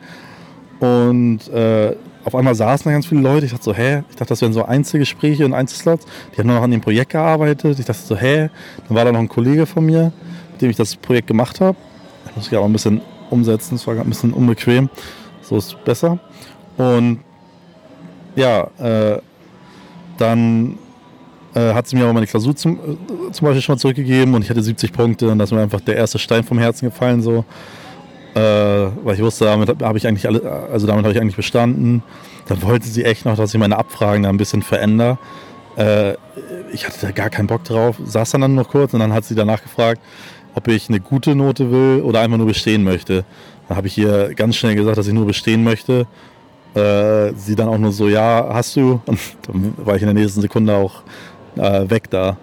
Und 0.80 1.48
äh, 1.50 1.96
auf 2.24 2.34
einmal 2.34 2.56
saßen 2.56 2.86
da 2.86 2.94
ganz 2.94 3.06
viele 3.06 3.22
Leute. 3.22 3.46
Ich 3.46 3.52
dachte 3.52 3.64
so, 3.64 3.76
hä? 3.76 4.02
Ich 4.10 4.16
dachte, 4.16 4.30
das 4.30 4.42
wären 4.42 4.54
so 4.54 4.66
Einzelgespräche 4.66 5.46
und 5.46 5.54
Einzelslots. 5.54 6.08
Die 6.34 6.40
haben 6.40 6.48
nur 6.48 6.56
noch 6.56 6.64
an 6.64 6.72
dem 6.72 6.82
Projekt 6.82 7.12
gearbeitet. 7.12 7.78
Ich 7.78 7.86
dachte 7.86 8.02
so, 8.02 8.18
hä? 8.18 8.50
Dann 8.88 8.98
war 8.98 9.06
da 9.06 9.12
noch 9.12 9.20
ein 9.20 9.30
Kollege 9.30 9.68
von 9.68 9.86
mir, 9.86 10.12
mit 10.54 10.64
dem 10.64 10.72
ich 10.72 10.78
das 10.78 10.96
Projekt 10.96 11.28
gemacht 11.28 11.62
habe. 11.62 11.78
Ich 12.30 12.36
muss 12.36 12.48
ich 12.48 12.58
aber 12.58 12.66
ein 12.66 12.74
bisschen 12.74 13.02
umsetzen. 13.30 13.76
Es 13.76 13.88
war 13.88 13.98
ein 13.98 14.10
bisschen 14.10 14.34
unbequem. 14.34 14.90
So 15.42 15.58
ist 15.58 15.68
es 15.68 15.76
besser. 15.76 16.20
Und 16.78 17.20
ja, 18.36 18.68
äh, 18.80 19.20
dann 20.18 20.78
äh, 21.54 21.74
hat 21.74 21.88
sie 21.88 21.96
mir 21.96 22.04
aber 22.04 22.14
meine 22.14 22.28
Klausur 22.28 22.56
zum, 22.56 22.76
äh, 22.76 23.32
zum 23.32 23.46
Beispiel 23.46 23.62
schon 23.62 23.76
mal 23.76 23.80
zurückgegeben 23.80 24.34
und 24.34 24.44
ich 24.44 24.50
hatte 24.50 24.62
70 24.62 24.92
Punkte 24.92 25.30
und 25.30 25.40
das 25.40 25.50
ist 25.50 25.56
mir 25.56 25.62
einfach 25.62 25.82
der 25.82 25.96
erste 25.96 26.20
Stein 26.20 26.44
vom 26.44 26.60
Herzen 26.60 26.90
gefallen 26.90 27.22
so. 27.22 27.46
Äh, 28.34 28.40
weil 28.40 29.16
ich 29.16 29.22
wusste, 29.22 29.46
damit 29.46 29.82
habe 29.82 29.98
ich 29.98 30.06
eigentlich 30.06 30.28
alle, 30.28 30.68
also 30.70 30.86
damit 30.86 31.06
habe 31.06 31.14
ich 31.14 31.22
eigentlich 31.22 31.38
bestanden. 31.38 32.04
Dann 32.48 32.62
wollte 32.62 32.88
sie 32.88 33.06
echt 33.06 33.26
noch, 33.26 33.38
dass 33.38 33.54
ich 33.54 33.60
meine 33.60 33.78
Abfragen 33.78 34.24
da 34.24 34.30
ein 34.30 34.38
bisschen 34.38 34.62
verändere. 34.62 35.18
Äh, 35.78 36.16
ich 36.74 36.86
hatte 36.86 36.98
da 37.02 37.12
gar 37.12 37.30
keinen 37.30 37.48
Bock 37.48 37.64
drauf, 37.64 37.96
saß 38.04 38.32
dann, 38.32 38.42
dann 38.42 38.56
noch 38.56 38.68
kurz 38.68 38.94
und 38.94 39.00
dann 39.00 39.14
hat 39.14 39.24
sie 39.24 39.36
danach 39.36 39.64
gefragt, 39.64 40.02
ob 40.56 40.68
ich 40.68 40.90
eine 40.90 41.00
gute 41.00 41.36
Note 41.36 41.72
will 41.72 42.02
oder 42.02 42.22
einfach 42.22 42.38
nur 42.38 42.48
bestehen 42.48 42.84
möchte. 42.84 43.26
Dann 43.68 43.78
habe 43.78 43.88
ich 43.88 43.98
ihr 43.98 44.34
ganz 44.36 44.56
schnell 44.56 44.76
gesagt, 44.76 44.98
dass 44.98 45.08
ich 45.08 45.14
nur 45.14 45.26
bestehen 45.26 45.64
möchte. 45.64 46.08
Äh, 46.74 47.34
sie 47.36 47.56
dann 47.56 47.70
auch 47.70 47.78
nur 47.78 47.92
so, 47.92 48.08
ja, 48.08 48.50
hast 48.52 48.76
du? 48.76 49.02
Und 49.06 49.20
dann 49.48 49.74
war 49.78 49.96
ich 49.96 50.02
in 50.02 50.08
der 50.08 50.16
nächsten 50.16 50.42
Sekunde 50.42 50.76
auch 50.76 51.04
äh, 51.56 51.90
weg 51.90 52.10
da. 52.10 52.38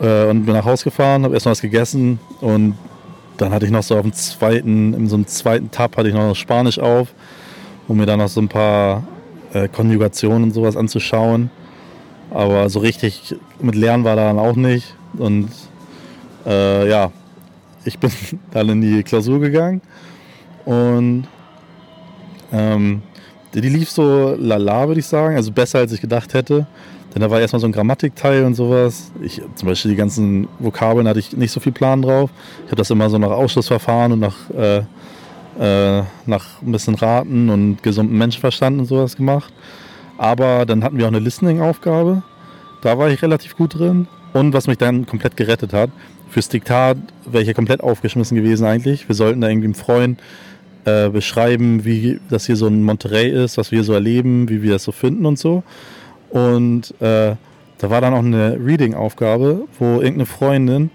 Äh, 0.00 0.26
und 0.26 0.44
bin 0.44 0.54
nach 0.54 0.64
Hause 0.64 0.84
gefahren, 0.84 1.22
habe 1.24 1.34
erstmal 1.34 1.52
was 1.52 1.60
gegessen 1.60 2.18
und 2.40 2.74
dann 3.36 3.52
hatte 3.52 3.66
ich 3.66 3.72
noch 3.72 3.82
so 3.82 3.96
auf 3.96 4.02
dem 4.02 4.12
zweiten, 4.12 4.92
in 4.92 5.08
so 5.08 5.16
einem 5.16 5.26
zweiten 5.26 5.70
Tab 5.70 5.96
hatte 5.96 6.08
ich 6.08 6.14
noch 6.14 6.34
Spanisch 6.34 6.78
auf, 6.78 7.14
um 7.88 7.96
mir 7.96 8.06
dann 8.06 8.18
noch 8.18 8.28
so 8.28 8.40
ein 8.40 8.48
paar 8.48 9.04
äh, 9.52 9.68
Konjugationen 9.68 10.44
und 10.44 10.50
sowas 10.52 10.76
anzuschauen. 10.76 11.50
Aber 12.30 12.68
so 12.70 12.80
richtig 12.80 13.36
mit 13.60 13.74
Lernen 13.74 14.04
war 14.04 14.16
da 14.16 14.24
dann 14.26 14.38
auch 14.38 14.56
nicht. 14.56 14.96
Und 15.16 15.50
äh, 16.46 16.88
ja, 16.88 17.12
ich 17.84 17.98
bin 17.98 18.10
dann 18.50 18.68
in 18.68 18.80
die 18.80 19.02
Klausur 19.02 19.40
gegangen 19.40 19.80
und 20.64 21.26
ähm, 22.52 23.02
die, 23.54 23.60
die 23.60 23.68
lief 23.68 23.90
so 23.90 24.34
lala, 24.38 24.88
würde 24.88 25.00
ich 25.00 25.06
sagen, 25.06 25.36
also 25.36 25.52
besser 25.52 25.78
als 25.78 25.92
ich 25.92 26.00
gedacht 26.00 26.34
hätte. 26.34 26.66
Denn 27.14 27.22
da 27.22 27.30
war 27.30 27.40
erstmal 27.40 27.60
so 27.60 27.66
ein 27.66 27.72
Grammatikteil 27.72 28.44
und 28.44 28.54
sowas. 28.54 29.12
Ich, 29.22 29.40
zum 29.54 29.68
Beispiel 29.68 29.92
die 29.92 29.96
ganzen 29.96 30.48
Vokabeln 30.58 31.06
hatte 31.06 31.20
ich 31.20 31.36
nicht 31.36 31.52
so 31.52 31.60
viel 31.60 31.70
Plan 31.70 32.02
drauf. 32.02 32.30
Ich 32.64 32.66
habe 32.66 32.76
das 32.76 32.90
immer 32.90 33.08
so 33.08 33.18
nach 33.18 33.30
Ausschlussverfahren 33.30 34.12
und 34.12 34.20
nach, 34.20 34.50
äh, 34.50 34.78
äh, 35.60 36.02
nach 36.26 36.60
ein 36.60 36.72
bisschen 36.72 36.96
Raten 36.96 37.50
und 37.50 37.82
gesundem 37.84 38.18
Menschenverstand 38.18 38.80
und 38.80 38.86
sowas 38.86 39.14
gemacht. 39.14 39.52
Aber 40.18 40.66
dann 40.66 40.82
hatten 40.82 40.98
wir 40.98 41.04
auch 41.04 41.10
eine 41.10 41.20
Listening-Aufgabe. 41.20 42.24
Da 42.82 42.98
war 42.98 43.08
ich 43.10 43.22
relativ 43.22 43.56
gut 43.56 43.78
drin. 43.78 44.08
Und 44.32 44.52
was 44.52 44.66
mich 44.66 44.78
dann 44.78 45.06
komplett 45.06 45.36
gerettet 45.36 45.72
hat, 45.72 45.90
fürs 46.34 46.48
Diktat 46.48 46.98
wäre 47.24 47.42
ich 47.42 47.46
ja 47.46 47.54
komplett 47.54 47.80
aufgeschmissen 47.80 48.36
gewesen 48.36 48.66
eigentlich. 48.66 49.06
Wir 49.06 49.14
sollten 49.14 49.40
da 49.40 49.48
irgendwie 49.48 49.66
einem 49.66 49.74
Freund 49.74 50.20
äh, 50.84 51.08
beschreiben, 51.08 51.84
wie 51.84 52.18
das 52.28 52.46
hier 52.46 52.56
so 52.56 52.66
ein 52.66 52.82
Monterey 52.82 53.30
ist, 53.30 53.56
was 53.56 53.70
wir 53.70 53.84
so 53.84 53.92
erleben, 53.92 54.48
wie 54.48 54.60
wir 54.60 54.72
das 54.72 54.82
so 54.82 54.90
finden 54.90 55.26
und 55.26 55.38
so. 55.38 55.62
Und 56.30 56.90
äh, 57.00 57.36
da 57.78 57.90
war 57.90 58.00
dann 58.00 58.14
auch 58.14 58.18
eine 58.18 58.58
Reading-Aufgabe, 58.58 59.68
wo 59.78 59.84
irgendeine 60.00 60.26
Freundin 60.26 60.90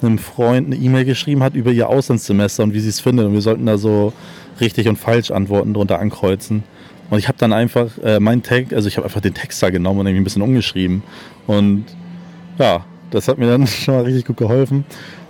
einem 0.00 0.18
Freund 0.18 0.68
eine 0.68 0.76
E-Mail 0.76 1.04
geschrieben 1.04 1.42
hat 1.42 1.56
über 1.56 1.72
ihr 1.72 1.88
Auslandssemester 1.88 2.62
und 2.62 2.72
wie 2.72 2.80
sie 2.80 2.90
es 2.90 3.00
findet. 3.00 3.26
Und 3.26 3.32
wir 3.32 3.40
sollten 3.40 3.66
da 3.66 3.78
so 3.78 4.12
richtig 4.60 4.86
und 4.86 4.96
falsch 4.96 5.32
Antworten 5.32 5.74
drunter 5.74 5.98
ankreuzen. 5.98 6.62
Und 7.10 7.18
ich 7.18 7.26
habe 7.26 7.38
dann 7.38 7.52
einfach 7.52 7.98
äh, 8.04 8.20
meinen 8.20 8.44
Text, 8.44 8.72
also 8.72 8.86
ich 8.86 8.96
habe 8.96 9.06
einfach 9.06 9.20
den 9.20 9.34
Text 9.34 9.60
da 9.60 9.70
genommen 9.70 9.98
und 9.98 10.06
irgendwie 10.06 10.20
ein 10.20 10.24
bisschen 10.24 10.42
umgeschrieben. 10.42 11.02
Und 11.48 11.86
ja, 12.60 12.84
das 13.10 13.28
hat 13.28 13.38
mir 13.38 13.46
dann 13.46 13.66
schon 13.66 13.94
mal 13.94 14.04
richtig 14.04 14.26
gut 14.26 14.36
geholfen. 14.36 14.84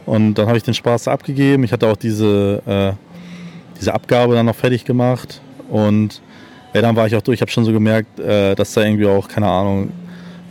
Und 0.07 0.35
dann 0.35 0.47
habe 0.47 0.57
ich 0.57 0.63
den 0.63 0.75
Spaß 0.75 1.09
abgegeben. 1.09 1.65
Ich 1.65 1.73
hatte 1.73 1.87
auch 1.87 1.97
diese, 1.97 2.63
äh, 2.67 2.93
diese 3.81 3.95
Abgabe 3.95 4.35
dann 4.35 4.47
noch 4.47 4.55
fertig 4.55 4.85
gemacht. 4.85 5.41
Und 5.71 6.21
ja, 6.75 6.83
dann 6.83 6.97
war 6.97 7.07
ich 7.07 7.17
auch 7.17 7.23
durch. 7.23 7.37
Ich 7.37 7.41
habe 7.41 7.51
schon 7.51 7.65
so 7.65 7.73
gemerkt, 7.73 8.19
äh, 8.19 8.55
dass 8.55 8.75
da 8.75 8.83
irgendwie 8.83 9.07
auch, 9.07 9.29
keine 9.29 9.49
Ahnung, 9.49 9.91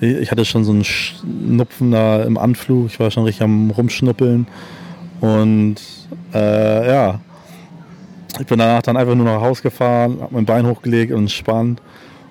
ich 0.01 0.32
hatte 0.32 0.44
schon 0.44 0.63
so 0.65 0.72
einen 0.72 0.84
Schnupfen 0.84 1.92
da 1.92 2.24
im 2.24 2.38
Anflug. 2.38 2.88
Ich 2.88 3.00
war 3.00 3.12
schon 3.12 3.24
richtig 3.24 3.44
am 3.44 3.70
Rumschnuppeln. 3.72 4.48
Und 5.22 5.75
äh, 6.34 6.88
ja, 6.88 7.20
ich 8.39 8.48
bin 8.48 8.60
danach 8.60 8.82
dann 8.82 8.98
einfach 8.98 9.15
nur 9.15 9.25
nach 9.25 9.42
Haus 9.42 9.62
gefahren, 9.62 10.18
habe 10.22 10.34
mein 10.34 10.46
Bein 10.46 10.68
hochgelegt 10.68 11.12
und 11.13 11.20
entspannt. 11.20 11.82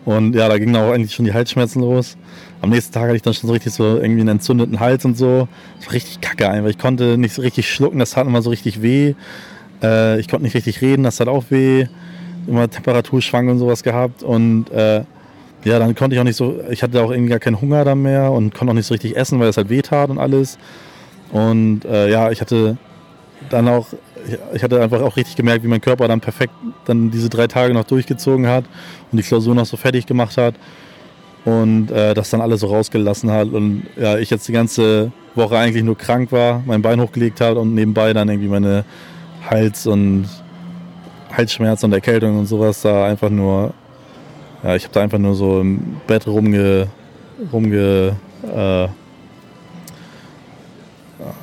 Und 0.05 0.35
ja, 0.35 0.49
da 0.49 0.59
gingen 0.59 0.75
auch 0.77 0.91
eigentlich 0.91 1.15
schon 1.15 1.25
die 1.25 1.33
Halsschmerzen 1.33 1.81
los. 1.81 2.17
Am 2.61 2.71
nächsten 2.71 2.93
Tag 2.93 3.05
hatte 3.05 3.17
ich 3.17 3.23
dann 3.23 3.35
schon 3.35 3.49
so 3.49 3.53
richtig 3.53 3.73
so 3.73 3.99
irgendwie 3.99 4.21
einen 4.21 4.29
entzündeten 4.29 4.81
Hals 4.81 5.05
und 5.05 5.17
so. 5.17 5.49
Das 5.79 5.87
war 5.87 5.95
richtig 5.95 6.21
kacke 6.21 6.49
einfach. 6.49 6.71
Ich 6.71 6.79
konnte 6.79 7.17
nicht 7.19 7.35
so 7.35 7.43
richtig 7.43 7.73
schlucken, 7.73 7.99
das 7.99 8.11
tat 8.11 8.27
immer 8.27 8.43
so 8.43 8.51
richtig 8.51 8.83
weh. 8.83 9.15
Äh, 9.83 10.19
ich 10.21 10.29
konnte 10.29 10.45
nicht 10.45 10.55
richtig 10.55 10.81
reden, 10.81 11.03
das 11.05 11.17
tat 11.17 11.29
auch 11.29 11.45
weh 11.51 11.87
immer 12.47 12.69
Temperaturschwankungen 12.69 13.55
und 13.55 13.59
sowas 13.61 13.83
gehabt 13.83 14.23
und 14.23 14.71
äh, 14.71 15.05
ja, 15.65 15.79
dann 15.79 15.95
konnte 15.95 16.15
ich 16.15 16.21
auch 16.21 16.25
nicht 16.25 16.37
so, 16.37 16.61
ich 16.71 16.83
hatte 16.83 17.01
auch 17.03 17.11
irgendwie 17.11 17.31
gar 17.31 17.39
keinen 17.39 17.61
Hunger 17.61 17.85
dann 17.85 18.03
mehr 18.03 18.33
und 18.33 18.53
konnte 18.53 18.73
auch 18.73 18.75
nicht 18.75 18.87
so 18.87 18.95
richtig 18.95 19.17
essen, 19.17 19.39
weil 19.39 19.49
es 19.49 19.57
halt 19.57 19.69
weh 19.69 19.81
tat 19.81 20.11
und 20.11 20.19
alles. 20.19 20.59
Und 21.31 21.85
äh, 21.85 22.11
ja, 22.11 22.31
ich 22.33 22.41
hatte 22.41 22.77
dann 23.49 23.69
auch, 23.69 23.87
ich 24.55 24.63
hatte 24.63 24.81
einfach 24.81 25.01
auch 25.01 25.17
richtig 25.17 25.37
gemerkt, 25.37 25.65
wie 25.65 25.69
mein 25.69 25.81
Körper 25.81 26.09
dann 26.09 26.21
perfekt 26.21 26.53
dann 26.85 27.11
diese 27.11 27.29
drei 27.29 27.47
Tage 27.47 27.75
noch 27.75 27.85
durchgezogen 27.85 28.47
hat 28.47 28.65
und 29.11 29.19
die 29.19 29.23
Klausur 29.23 29.55
noch 29.55 29.67
so 29.67 29.77
fertig 29.77 30.07
gemacht 30.07 30.37
hat 30.37 30.55
und 31.45 31.91
äh, 31.91 32.15
das 32.15 32.31
dann 32.31 32.41
alles 32.41 32.61
so 32.61 32.69
rausgelassen 32.69 33.31
hat 33.31 33.49
und 33.49 33.85
ja, 33.97 34.19
ich 34.19 34.31
jetzt 34.31 34.47
die 34.49 34.53
ganze 34.53 35.13
Woche 35.35 35.59
eigentlich 35.59 35.83
nur 35.83 35.97
krank 35.97 36.31
war, 36.33 36.63
mein 36.67 36.83
Bein 36.83 37.01
hochgelegt 37.01 37.41
habe 37.41 37.61
und 37.61 37.75
nebenbei 37.75 38.13
dann 38.13 38.29
irgendwie 38.29 38.49
meine 38.49 38.85
Hals- 39.49 39.87
und 39.87 40.29
Halsschmerzen 41.33 41.87
und 41.87 41.93
Erkältung 41.93 42.39
und 42.39 42.47
sowas 42.47 42.83
da 42.83 43.07
einfach 43.07 43.31
nur, 43.31 43.73
ja, 44.63 44.77
ich 44.77 44.85
habe 44.85 44.95
da 44.95 45.01
einfach 45.01 45.19
nur 45.19 45.35
so 45.35 45.61
im 45.61 46.01
Bett 46.07 46.27
rumge, 46.27 46.89
rumge, 47.53 48.17
äh, 48.55 48.89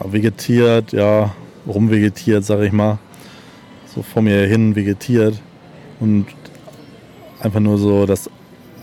vegetiert, 0.04 0.92
ja, 0.94 1.32
rumvegetiert, 1.70 2.44
sag 2.44 2.62
ich 2.62 2.72
mal. 2.72 2.98
So 3.94 4.04
vor 4.04 4.22
mir 4.22 4.46
hin 4.46 4.76
vegetiert 4.76 5.40
und 6.00 6.26
einfach 7.40 7.60
nur 7.60 7.78
so 7.78 8.06
das 8.06 8.30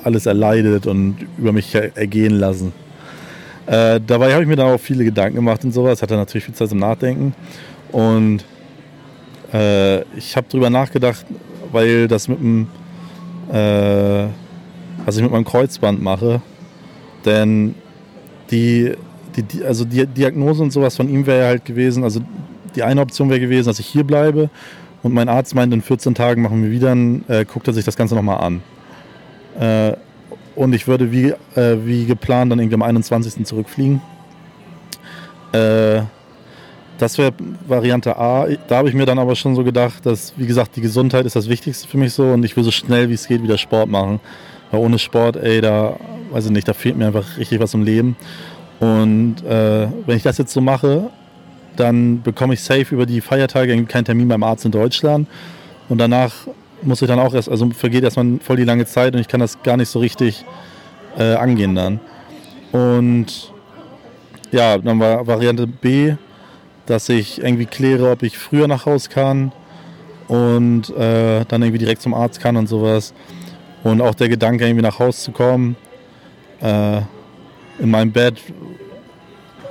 alles 0.02 0.26
erleidet 0.26 0.86
und 0.86 1.16
über 1.36 1.52
mich 1.52 1.74
ergehen 1.74 2.34
lassen. 2.38 2.72
Äh, 3.66 4.00
dabei 4.06 4.32
habe 4.32 4.42
ich 4.42 4.48
mir 4.48 4.56
dann 4.56 4.72
auch 4.72 4.80
viele 4.80 5.04
Gedanken 5.04 5.36
gemacht 5.36 5.64
und 5.64 5.72
sowas, 5.72 6.00
hatte 6.00 6.14
natürlich 6.14 6.44
viel 6.44 6.54
Zeit 6.54 6.68
zum 6.68 6.78
Nachdenken 6.78 7.34
und 7.90 8.44
äh, 9.52 10.02
ich 10.16 10.36
habe 10.36 10.46
drüber 10.48 10.70
nachgedacht, 10.70 11.26
weil 11.72 12.06
das 12.06 12.28
mit 12.28 12.38
dem, 12.38 12.68
äh, 13.52 14.26
was 15.04 15.16
ich 15.16 15.22
mit 15.22 15.32
meinem 15.32 15.44
Kreuzband 15.44 16.00
mache, 16.00 16.40
denn 17.24 17.74
die, 18.52 18.92
die, 19.36 19.64
also 19.64 19.84
die 19.84 20.06
Diagnose 20.06 20.62
und 20.62 20.72
sowas 20.72 20.96
von 20.96 21.08
ihm 21.08 21.26
wäre 21.26 21.46
halt 21.46 21.64
gewesen, 21.64 22.04
also 22.04 22.20
die 22.76 22.83
eine 22.83 23.00
Option 23.00 23.30
wäre 23.30 23.40
gewesen, 23.40 23.68
dass 23.68 23.78
ich 23.78 23.87
hier 23.87 24.04
bleibe 24.04 24.50
und 25.02 25.12
mein 25.12 25.28
Arzt 25.28 25.54
meint, 25.54 25.73
in 25.73 25.83
14 25.83 26.14
Tagen 26.14 26.42
machen 26.42 26.62
wir 26.62 26.71
wieder, 26.71 26.92
äh, 27.28 27.45
guckt 27.45 27.66
er 27.66 27.75
sich 27.75 27.85
das 27.85 27.97
Ganze 27.97 28.14
nochmal 28.14 28.38
an. 28.38 28.62
Äh, 29.59 29.97
und 30.54 30.75
ich 30.75 30.87
würde 30.88 31.12
wie, 31.12 31.35
äh, 31.54 31.76
wie 31.85 32.06
geplant 32.06 32.50
dann 32.50 32.59
irgendwie 32.59 32.75
am 32.75 32.83
21. 32.83 33.45
zurückfliegen. 33.45 34.00
Äh, 35.52 36.02
das 36.99 37.18
wäre 37.18 37.33
Variante 37.68 38.16
A. 38.16 38.47
Da 38.68 38.78
habe 38.78 38.88
ich 38.88 38.95
mir 38.95 39.04
dann 39.04 39.18
aber 39.18 39.37
schon 39.37 39.54
so 39.54 39.64
gedacht, 39.64 40.06
dass, 40.06 40.33
wie 40.37 40.47
gesagt, 40.47 40.76
die 40.76 40.80
Gesundheit 40.80 41.26
ist 41.26 41.37
das 41.37 41.49
Wichtigste 41.49 41.87
für 41.87 41.99
mich 41.99 42.14
so 42.14 42.25
und 42.25 42.45
ich 42.45 42.56
will 42.56 42.64
so 42.64 42.71
schnell 42.71 43.11
wie 43.11 43.14
es 43.14 43.28
geht 43.28 43.42
wieder 43.42 43.59
Sport 43.59 43.90
machen. 43.90 44.21
Weil 44.71 44.80
ohne 44.80 44.99
Sport, 44.99 45.37
ey, 45.37 45.61
da, 45.61 45.97
weiß 46.30 46.47
ich 46.47 46.50
nicht, 46.50 46.66
da 46.66 46.73
fehlt 46.73 46.97
mir 46.97 47.06
einfach 47.06 47.37
richtig 47.38 47.61
was 47.61 47.75
im 47.75 47.83
Leben. 47.83 48.16
Und 48.80 49.45
äh, 49.45 49.88
wenn 50.06 50.16
ich 50.16 50.23
das 50.23 50.38
jetzt 50.38 50.52
so 50.52 50.61
mache, 50.61 51.11
dann 51.76 52.23
bekomme 52.23 52.54
ich 52.54 52.62
safe 52.62 52.95
über 52.95 53.06
die 53.06 53.21
Feiertage 53.21 53.85
keinen 53.85 54.04
Termin 54.04 54.28
beim 54.28 54.42
Arzt 54.42 54.64
in 54.64 54.73
Deutschland. 54.73 55.28
Und 55.88 55.99
danach 55.99 56.33
muss 56.83 57.02
ich 57.02 57.09
dann 57.09 57.18
auch 57.18 57.35
erst, 57.35 57.49
also 57.49 57.71
vergeht 57.71 58.04
erstmal 58.04 58.38
voll 58.40 58.56
die 58.56 58.64
lange 58.64 58.87
Zeit 58.87 59.14
und 59.14 59.21
ich 59.21 59.28
kann 59.28 59.40
das 59.40 59.62
gar 59.62 59.76
nicht 59.76 59.88
so 59.88 59.99
richtig 59.99 60.45
äh, 61.18 61.35
angehen 61.35 61.75
dann. 61.75 62.00
Und 62.73 63.52
ja, 64.52 64.78
dann 64.78 65.00
war 65.00 65.26
Variante 65.26 65.66
B, 65.66 66.14
dass 66.87 67.09
ich 67.09 67.42
irgendwie 67.42 67.66
kläre, 67.66 68.11
ob 68.11 68.23
ich 68.23 68.38
früher 68.38 68.68
nach 68.68 68.87
Hause 68.87 69.09
kann 69.09 69.52
und 70.28 70.90
äh, 70.90 71.45
dann 71.47 71.62
irgendwie 71.62 71.78
direkt 71.78 72.02
zum 72.02 72.14
Arzt 72.14 72.40
kann 72.40 72.56
und 72.56 72.68
sowas. 72.68 73.14
Und 73.83 74.00
auch 74.00 74.14
der 74.14 74.28
Gedanke, 74.28 74.64
irgendwie 74.66 74.83
nach 74.83 74.99
Hause 74.99 75.21
zu 75.21 75.33
kommen, 75.33 75.76
äh, 76.61 77.00
in 77.78 77.90
meinem 77.90 78.12
Bett, 78.12 78.40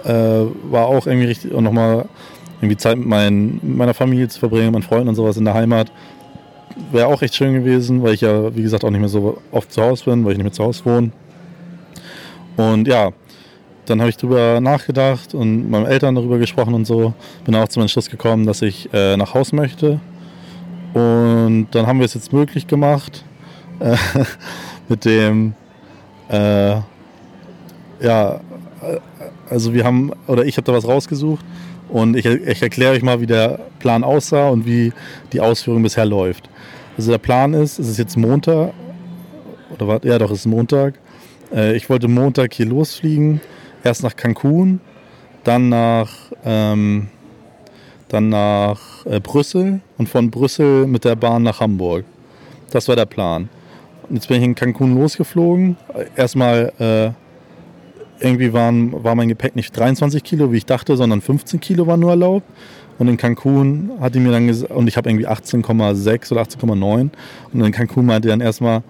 äh, 0.06 0.46
war 0.72 0.88
auch 0.88 1.08
irgendwie 1.08 1.28
richtig 1.28 1.54
und 1.54 1.64
nochmal 1.64 2.06
irgendwie 2.62 2.78
Zeit 2.78 2.98
mit, 2.98 3.08
mein, 3.08 3.60
mit 3.62 3.78
meiner 3.78 3.94
Familie 3.94 4.28
zu 4.28 4.40
verbringen, 4.40 4.72
meinen 4.72 4.84
Freunden 4.84 5.10
und 5.10 5.16
sowas 5.16 5.38
in 5.38 5.46
der 5.46 5.54
Heimat. 5.54 5.92
Wäre 6.92 7.08
auch 7.08 7.22
echt 7.22 7.36
schön 7.36 7.54
gewesen, 7.54 8.04
weil 8.04 8.14
ich 8.14 8.22
ja, 8.22 8.56
wie 8.56 8.62
gesagt, 8.62 8.84
auch 8.84 8.90
nicht 8.90 9.00
mehr 9.00 9.10
so 9.10 9.42
oft 9.52 9.72
zu 9.72 9.82
Hause 9.82 10.06
bin, 10.06 10.26
weil 10.26 10.34
ich 10.34 10.38
nicht 10.38 10.46
mehr 10.46 10.54
zu 10.54 10.64
Hause 10.64 10.86
wohne. 10.86 11.12
Und 12.58 12.88
ja, 12.88 13.12
dann 13.86 14.00
habe 14.00 14.10
ich 14.10 14.18
darüber 14.18 14.60
nachgedacht 14.60 15.34
und 15.34 15.58
mit 15.58 15.70
meinen 15.70 15.86
Eltern 15.86 16.16
darüber 16.16 16.38
gesprochen 16.38 16.74
und 16.74 16.86
so. 16.86 17.14
Bin 17.46 17.56
auch 17.56 17.68
zum 17.68 17.82
Entschluss 17.82 18.10
gekommen, 18.10 18.46
dass 18.46 18.62
ich 18.62 18.90
äh, 18.94 19.16
nach 19.18 19.34
Hause 19.34 19.56
möchte. 19.56 20.00
Und 20.94 21.68
dann 21.72 21.88
haben 21.88 22.00
wir 22.00 22.06
es 22.06 22.14
jetzt 22.14 22.32
möglich 22.34 22.68
gemacht 22.68 23.24
äh, 23.80 23.96
mit 24.90 25.06
dem, 25.06 25.54
äh, 26.30 26.76
ja, 28.02 28.40
also 29.50 29.74
wir 29.74 29.84
haben, 29.84 30.12
oder 30.28 30.46
ich 30.46 30.58
habe 30.58 30.66
da 30.66 30.74
was 30.74 30.88
rausgesucht 30.88 31.44
und 31.90 32.16
ich, 32.16 32.26
ich 32.26 32.62
erkläre 32.62 32.94
euch 32.94 33.04
mal, 33.04 33.22
wie 33.22 33.28
der 33.28 33.60
Plan 33.80 34.04
aussah 34.04 34.50
und 34.50 34.66
wie 34.66 34.94
die 35.34 35.42
Ausführung 35.42 35.84
bisher 35.84 36.06
läuft. 36.06 36.50
Also 36.98 37.12
der 37.12 37.18
Plan 37.18 37.54
ist, 37.54 37.80
es 37.80 37.90
ist 37.90 37.98
jetzt 37.98 38.18
Montag, 38.18 38.74
oder 39.74 39.88
was? 39.88 40.00
Ja, 40.04 40.18
doch, 40.18 40.32
es 40.32 40.40
ist 40.40 40.46
Montag. 40.46 40.96
Äh, 41.54 41.76
ich 41.76 41.90
wollte 41.90 42.08
Montag 42.08 42.54
hier 42.54 42.66
losfliegen 42.66 43.42
erst 43.84 44.04
nach 44.04 44.16
Cancun, 44.16 44.82
dann 45.44 45.70
nach, 45.70 46.10
ähm, 46.44 47.08
dann 48.10 48.30
nach 48.30 49.06
äh, 49.06 49.20
Brüssel 49.20 49.82
und 49.98 50.10
von 50.10 50.32
Brüssel 50.32 50.88
mit 50.88 51.06
der 51.06 51.16
Bahn 51.16 51.44
nach 51.44 51.60
Hamburg. 51.60 52.04
Das 52.72 52.88
war 52.88 52.96
der 52.96 53.06
Plan. 53.06 53.48
Und 54.10 54.16
jetzt 54.16 54.28
bin 54.28 54.38
ich 54.38 54.44
in 54.44 54.56
Cancun 54.56 54.96
losgeflogen. 54.96 55.78
Erstmal 56.16 56.72
äh, 56.80 57.25
irgendwie 58.20 58.54
waren, 58.54 59.04
war 59.04 59.16
mein 59.16 59.30
Gepäck 59.30 59.56
nicht 59.56 59.78
23 59.78 60.24
Kilo, 60.24 60.52
wie 60.52 60.58
ich 60.58 60.66
dachte, 60.66 60.96
sondern 60.98 61.22
15 61.22 61.60
Kilo 61.60 61.88
war 61.88 61.98
nur 61.98 62.12
erlaubt. 62.12 62.46
Und 62.98 63.10
in 63.10 63.18
Cancun 63.18 63.92
hat 64.00 64.16
die 64.16 64.20
mir 64.20 64.32
dann 64.32 64.48
gesagt, 64.48 64.72
und 64.72 64.88
ich 64.88 64.96
habe 64.96 65.10
irgendwie 65.10 65.28
18,6 65.28 66.32
oder 66.32 66.44
18,9. 66.44 67.10
Und 67.54 67.62
in 67.62 67.72
Cancun 67.72 68.06
meinte 68.06 68.30
dann 68.30 68.40
erstmal, 68.40 68.84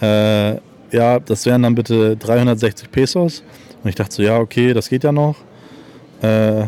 äh, 0.00 0.54
ja, 0.92 1.20
das 1.20 1.44
wären 1.46 1.62
dann 1.62 1.74
bitte 1.74 2.16
360 2.16 2.90
Pesos. 2.90 3.42
Und 3.82 3.88
ich 3.88 3.94
dachte 3.94 4.14
so, 4.14 4.22
ja, 4.22 4.38
okay, 4.38 4.72
das 4.72 4.88
geht 4.88 5.04
ja 5.04 5.12
noch. 5.12 5.36
Äh, 6.22 6.64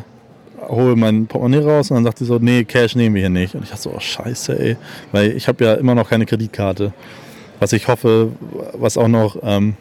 hole 0.68 0.96
mein 0.96 1.26
Portemonnaie 1.26 1.64
raus 1.64 1.90
und 1.90 1.96
dann 1.96 2.04
sagt 2.04 2.18
sie 2.18 2.24
so, 2.24 2.38
nee, 2.38 2.64
Cash 2.64 2.94
nehmen 2.94 3.14
wir 3.14 3.22
hier 3.22 3.30
nicht. 3.30 3.54
Und 3.54 3.64
ich 3.64 3.70
dachte 3.70 3.82
so, 3.82 3.92
oh 3.94 4.00
scheiße, 4.00 4.58
ey. 4.58 4.76
Weil 5.12 5.32
ich 5.32 5.48
habe 5.48 5.64
ja 5.64 5.74
immer 5.74 5.94
noch 5.94 6.08
keine 6.08 6.26
Kreditkarte. 6.26 6.92
Was 7.58 7.72
ich 7.72 7.88
hoffe, 7.88 8.32
was 8.74 8.96
auch 8.96 9.08
noch 9.08 9.36
ähm, 9.42 9.76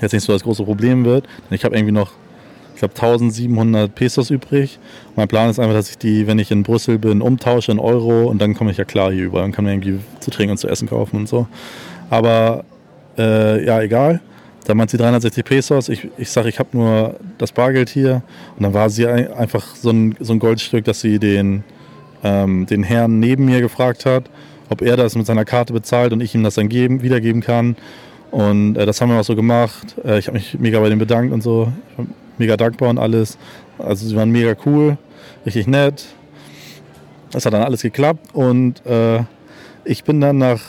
jetzt 0.00 0.12
nicht 0.12 0.24
so 0.24 0.32
das 0.32 0.42
große 0.42 0.64
Problem 0.64 1.04
wird. 1.04 1.26
Ich 1.50 1.64
habe 1.64 1.76
irgendwie 1.76 1.92
noch, 1.92 2.12
ich 2.74 2.80
glaube, 2.80 2.94
1700 2.94 3.94
Pesos 3.94 4.30
übrig. 4.30 4.78
Mein 5.14 5.28
Plan 5.28 5.48
ist 5.48 5.58
einfach, 5.58 5.74
dass 5.74 5.90
ich 5.90 5.98
die, 5.98 6.26
wenn 6.26 6.38
ich 6.38 6.50
in 6.50 6.62
Brüssel 6.62 6.98
bin, 6.98 7.22
umtausche 7.22 7.72
in 7.72 7.78
Euro 7.78 8.26
und 8.26 8.40
dann 8.40 8.54
komme 8.54 8.70
ich 8.70 8.76
ja 8.76 8.84
klar 8.84 9.12
hier 9.12 9.24
über 9.24 9.44
und 9.44 9.52
kann 9.52 9.64
mir 9.64 9.72
irgendwie 9.72 10.00
zu 10.20 10.30
trinken 10.30 10.52
und 10.52 10.58
zu 10.58 10.68
essen 10.68 10.88
kaufen 10.88 11.16
und 11.16 11.28
so. 11.28 11.46
Aber 12.10 12.64
äh, 13.18 13.64
ja, 13.64 13.80
egal. 13.80 14.20
Da 14.64 14.74
meint 14.74 14.90
sie 14.90 14.96
360 14.96 15.44
Pesos. 15.44 15.88
Ich, 15.88 16.08
ich 16.18 16.28
sage, 16.28 16.48
ich 16.48 16.58
habe 16.58 16.70
nur 16.72 17.14
das 17.38 17.52
Bargeld 17.52 17.88
hier. 17.88 18.22
Und 18.56 18.64
dann 18.64 18.74
war 18.74 18.90
sie 18.90 19.06
einfach 19.06 19.76
so 19.76 19.90
ein, 19.90 20.16
so 20.18 20.32
ein 20.32 20.40
Goldstück, 20.40 20.84
dass 20.84 21.00
sie 21.00 21.20
den, 21.20 21.62
ähm, 22.24 22.66
den 22.66 22.82
Herrn 22.82 23.20
neben 23.20 23.44
mir 23.44 23.60
gefragt 23.60 24.06
hat, 24.06 24.24
ob 24.68 24.82
er 24.82 24.96
das 24.96 25.14
mit 25.14 25.24
seiner 25.24 25.44
Karte 25.44 25.72
bezahlt 25.72 26.12
und 26.12 26.20
ich 26.20 26.34
ihm 26.34 26.42
das 26.42 26.56
dann 26.56 26.68
geben, 26.68 27.02
wiedergeben 27.02 27.42
kann. 27.42 27.76
Und 28.30 28.76
äh, 28.76 28.86
das 28.86 29.00
haben 29.00 29.10
wir 29.10 29.20
auch 29.20 29.24
so 29.24 29.36
gemacht. 29.36 29.96
Äh, 30.04 30.18
ich 30.18 30.26
habe 30.26 30.38
mich 30.38 30.58
mega 30.58 30.80
bei 30.80 30.88
denen 30.88 30.98
bedankt 30.98 31.32
und 31.32 31.42
so. 31.42 31.72
mega 32.38 32.56
dankbar 32.56 32.90
und 32.90 32.98
alles. 32.98 33.38
Also 33.78 34.06
sie 34.06 34.16
waren 34.16 34.30
mega 34.30 34.54
cool, 34.66 34.98
richtig 35.44 35.66
nett. 35.66 36.04
Das 37.30 37.46
hat 37.46 37.52
dann 37.52 37.62
alles 37.62 37.82
geklappt. 37.82 38.34
Und 38.34 38.84
äh, 38.86 39.20
ich 39.84 40.04
bin 40.04 40.20
dann 40.20 40.38
nach 40.38 40.60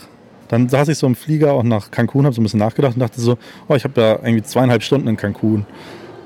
dann 0.48 0.70
saß 0.70 0.88
ich 0.88 0.98
so 0.98 1.08
im 1.08 1.16
Flieger 1.16 1.54
auch 1.54 1.64
nach 1.64 1.92
Cancun, 1.92 2.26
habe 2.26 2.34
so 2.34 2.42
ein 2.42 2.44
bisschen 2.44 2.60
nachgedacht 2.60 2.96
und 2.96 3.02
dachte 3.02 3.20
so, 3.20 3.38
oh, 3.68 3.76
ich 3.76 3.84
habe 3.84 4.00
ja 4.00 4.12
irgendwie 4.14 4.44
zweieinhalb 4.44 4.82
Stunden 4.82 5.08
in 5.08 5.18
Cancun. 5.18 5.66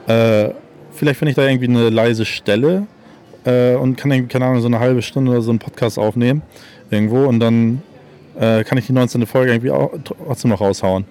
Äh, 0.07 0.49
vielleicht 0.91 1.19
finde 1.19 1.31
ich 1.31 1.35
da 1.35 1.47
irgendwie 1.47 1.67
eine 1.67 1.89
leise 1.89 2.25
Stelle 2.25 2.85
äh, 3.45 3.75
und 3.75 3.97
kann 3.97 4.11
irgendwie, 4.11 4.31
keine 4.31 4.45
Ahnung, 4.45 4.61
so 4.61 4.67
eine 4.67 4.79
halbe 4.79 5.01
Stunde 5.01 5.31
oder 5.31 5.41
so 5.41 5.49
einen 5.49 5.59
Podcast 5.59 5.97
aufnehmen 5.97 6.43
irgendwo 6.89 7.25
und 7.25 7.39
dann 7.39 7.81
äh, 8.41 8.63
kann 8.63 8.77
ich 8.77 8.88
die 8.88 8.93
19. 8.93 9.25
Folge 9.27 9.51
irgendwie 9.51 9.71
auch, 9.71 9.91
trotzdem 10.04 10.49
noch 10.49 10.62
raushauen. 10.62 11.06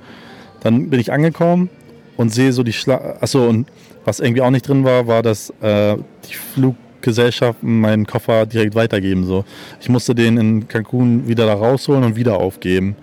Dann 0.62 0.90
bin 0.90 1.00
ich 1.00 1.12
angekommen 1.12 1.70
und 2.16 2.34
sehe 2.34 2.52
so 2.52 2.62
die 2.62 2.72
Schla 2.72 3.16
Achso, 3.20 3.48
und 3.48 3.68
was 4.04 4.20
irgendwie 4.20 4.42
auch 4.42 4.50
nicht 4.50 4.66
drin 4.66 4.84
war, 4.84 5.06
war, 5.06 5.22
dass 5.22 5.50
äh, 5.62 5.96
die 6.28 6.34
Flug 6.34 6.74
Gesellschaften 7.02 7.80
meinen 7.80 8.06
Koffer 8.06 8.44
direkt 8.44 8.74
weitergeben. 8.74 9.24
So. 9.24 9.44
Ich 9.80 9.88
musste 9.88 10.14
den 10.14 10.36
in 10.36 10.68
Cancun 10.68 11.28
wieder 11.28 11.46
da 11.46 11.54
rausholen 11.54 12.04
und 12.04 12.16
wieder 12.16 12.36
aufgeben. 12.36 12.94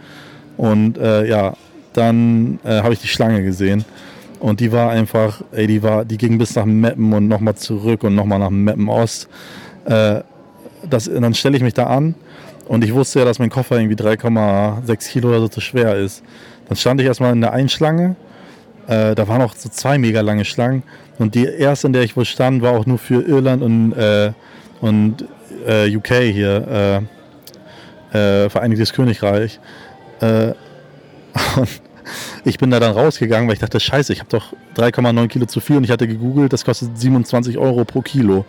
Und 0.56 1.00
äh, 1.00 1.26
ja, 1.28 1.56
dann 1.94 2.60
äh, 2.64 2.82
habe 2.82 2.94
ich 2.94 3.00
die 3.00 3.08
Schlange 3.08 3.44
gesehen. 3.44 3.86
Und 4.40 4.60
die 4.60 4.72
war 4.72 4.92
einfach, 4.92 5.42
ey, 5.52 5.66
die 5.66 5.82
war, 5.82 6.06
die 6.06 6.18
ging 6.18 6.38
bis 6.38 6.56
nach 6.56 6.66
Meppen 6.66 7.12
und 7.12 7.28
nochmal 7.28 7.56
zurück 7.56 8.04
und 8.04 8.14
nochmal 8.14 8.38
nach 8.38 8.52
Meppen 8.52 8.88
Ost. 8.88 9.30
Äh, 9.86 10.22
das, 10.88 11.06
dann 11.06 11.34
stelle 11.34 11.58
ich 11.58 11.64
mich 11.64 11.74
da 11.74 11.86
an 11.86 12.14
und 12.68 12.84
ich 12.84 12.94
wusste 12.94 13.20
ja, 13.20 13.26
dass 13.26 13.40
mein 13.40 13.50
Koffer 13.50 13.80
irgendwie 13.80 13.96
3,6 13.96 15.10
Kilo 15.10 15.30
oder 15.30 15.40
so 15.40 15.48
zu 15.48 15.62
schwer 15.62 15.96
ist. 15.96 16.24
Dann 16.68 16.76
stand 16.76 17.00
ich 17.00 17.08
erstmal 17.08 17.32
in 17.34 17.42
der 17.42 17.54
Einschlange. 17.54 18.16
Äh, 18.88 19.16
da 19.16 19.28
waren 19.28 19.42
auch 19.42 19.56
so 19.56 19.70
zwei 19.70 19.98
mega 19.98 20.22
lange 20.22 20.46
Schlangen. 20.46 20.84
Und 21.18 21.36
die 21.36 21.46
erste, 21.46 21.88
in 21.88 21.94
der 21.94 22.04
ich 22.04 22.18
wohl 22.18 22.26
stand, 22.26 22.62
war 22.62 22.74
auch 22.74 22.86
nur 22.86 22.98
für 22.98 23.22
Irland 23.22 23.64
und, 23.64 23.94
äh, 23.94 24.34
und 24.82 25.26
äh, 25.66 25.96
UK 25.96 26.08
hier, 26.32 27.04
äh, 28.14 28.46
äh, 28.46 28.50
Vereinigtes 28.50 28.94
Königreich. 28.94 29.60
Äh, 30.20 30.54
und 31.56 31.68
ich 32.44 32.58
bin 32.58 32.70
da 32.72 32.80
dann 32.80 32.92
rausgegangen, 32.92 33.48
weil 33.48 33.54
ich 33.54 33.60
dachte, 33.60 33.80
scheiße, 33.80 34.12
ich 34.12 34.20
habe 34.20 34.30
doch 34.30 34.54
3,9 34.76 35.28
Kilo 35.28 35.46
zu 35.46 35.60
viel 35.60 35.78
und 35.78 35.84
ich 35.84 35.92
hatte 35.92 36.08
gegoogelt, 36.08 36.54
das 36.54 36.66
kostet 36.66 36.98
27 36.98 37.58
Euro 37.58 37.84
pro 37.86 38.02
Kilo 38.02 38.46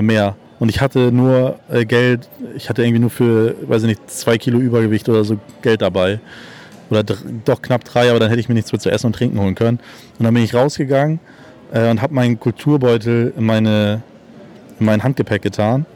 mehr. 0.00 0.36
Und 0.60 0.68
ich 0.68 0.80
hatte 0.80 1.10
nur 1.10 1.58
Geld, 1.88 2.28
ich 2.54 2.68
hatte 2.68 2.82
irgendwie 2.82 3.00
nur 3.00 3.10
für, 3.10 3.56
weiß 3.62 3.82
ich 3.82 3.88
nicht, 3.88 4.10
zwei 4.10 4.38
Kilo 4.38 4.58
Übergewicht 4.58 5.08
oder 5.08 5.24
so 5.24 5.38
Geld 5.62 5.82
dabei. 5.82 6.20
Oder 6.90 7.02
doch 7.02 7.62
knapp 7.62 7.84
drei, 7.84 8.10
aber 8.10 8.18
dann 8.20 8.28
hätte 8.28 8.40
ich 8.40 8.48
mir 8.48 8.54
nichts 8.54 8.70
mehr 8.70 8.80
zu 8.80 8.90
essen 8.90 9.06
und 9.06 9.14
trinken 9.14 9.40
holen 9.40 9.54
können. 9.54 9.78
Und 10.18 10.24
dann 10.24 10.34
bin 10.34 10.44
ich 10.44 10.54
rausgegangen 10.54 11.20
äh, 11.72 11.90
und 11.90 12.02
habe 12.02 12.14
meinen 12.14 12.38
Kulturbeutel 12.38 13.32
in, 13.36 13.44
meine, 13.44 14.02
in 14.78 14.86
mein 14.86 15.02
Handgepäck 15.02 15.40
getan. 15.40 15.86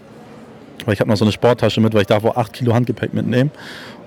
Weil 0.85 0.95
ich 0.95 1.01
habe 1.01 1.11
noch 1.11 1.17
so 1.17 1.25
eine 1.25 1.33
Sporttasche 1.33 1.81
mit, 1.81 1.95
weil 1.95 2.03
ich 2.03 2.07
darf 2.07 2.25
auch 2.25 2.37
8 2.37 2.53
Kilo 2.53 2.75
Handgepäck 2.75 3.13
mitnehmen. 3.13 3.51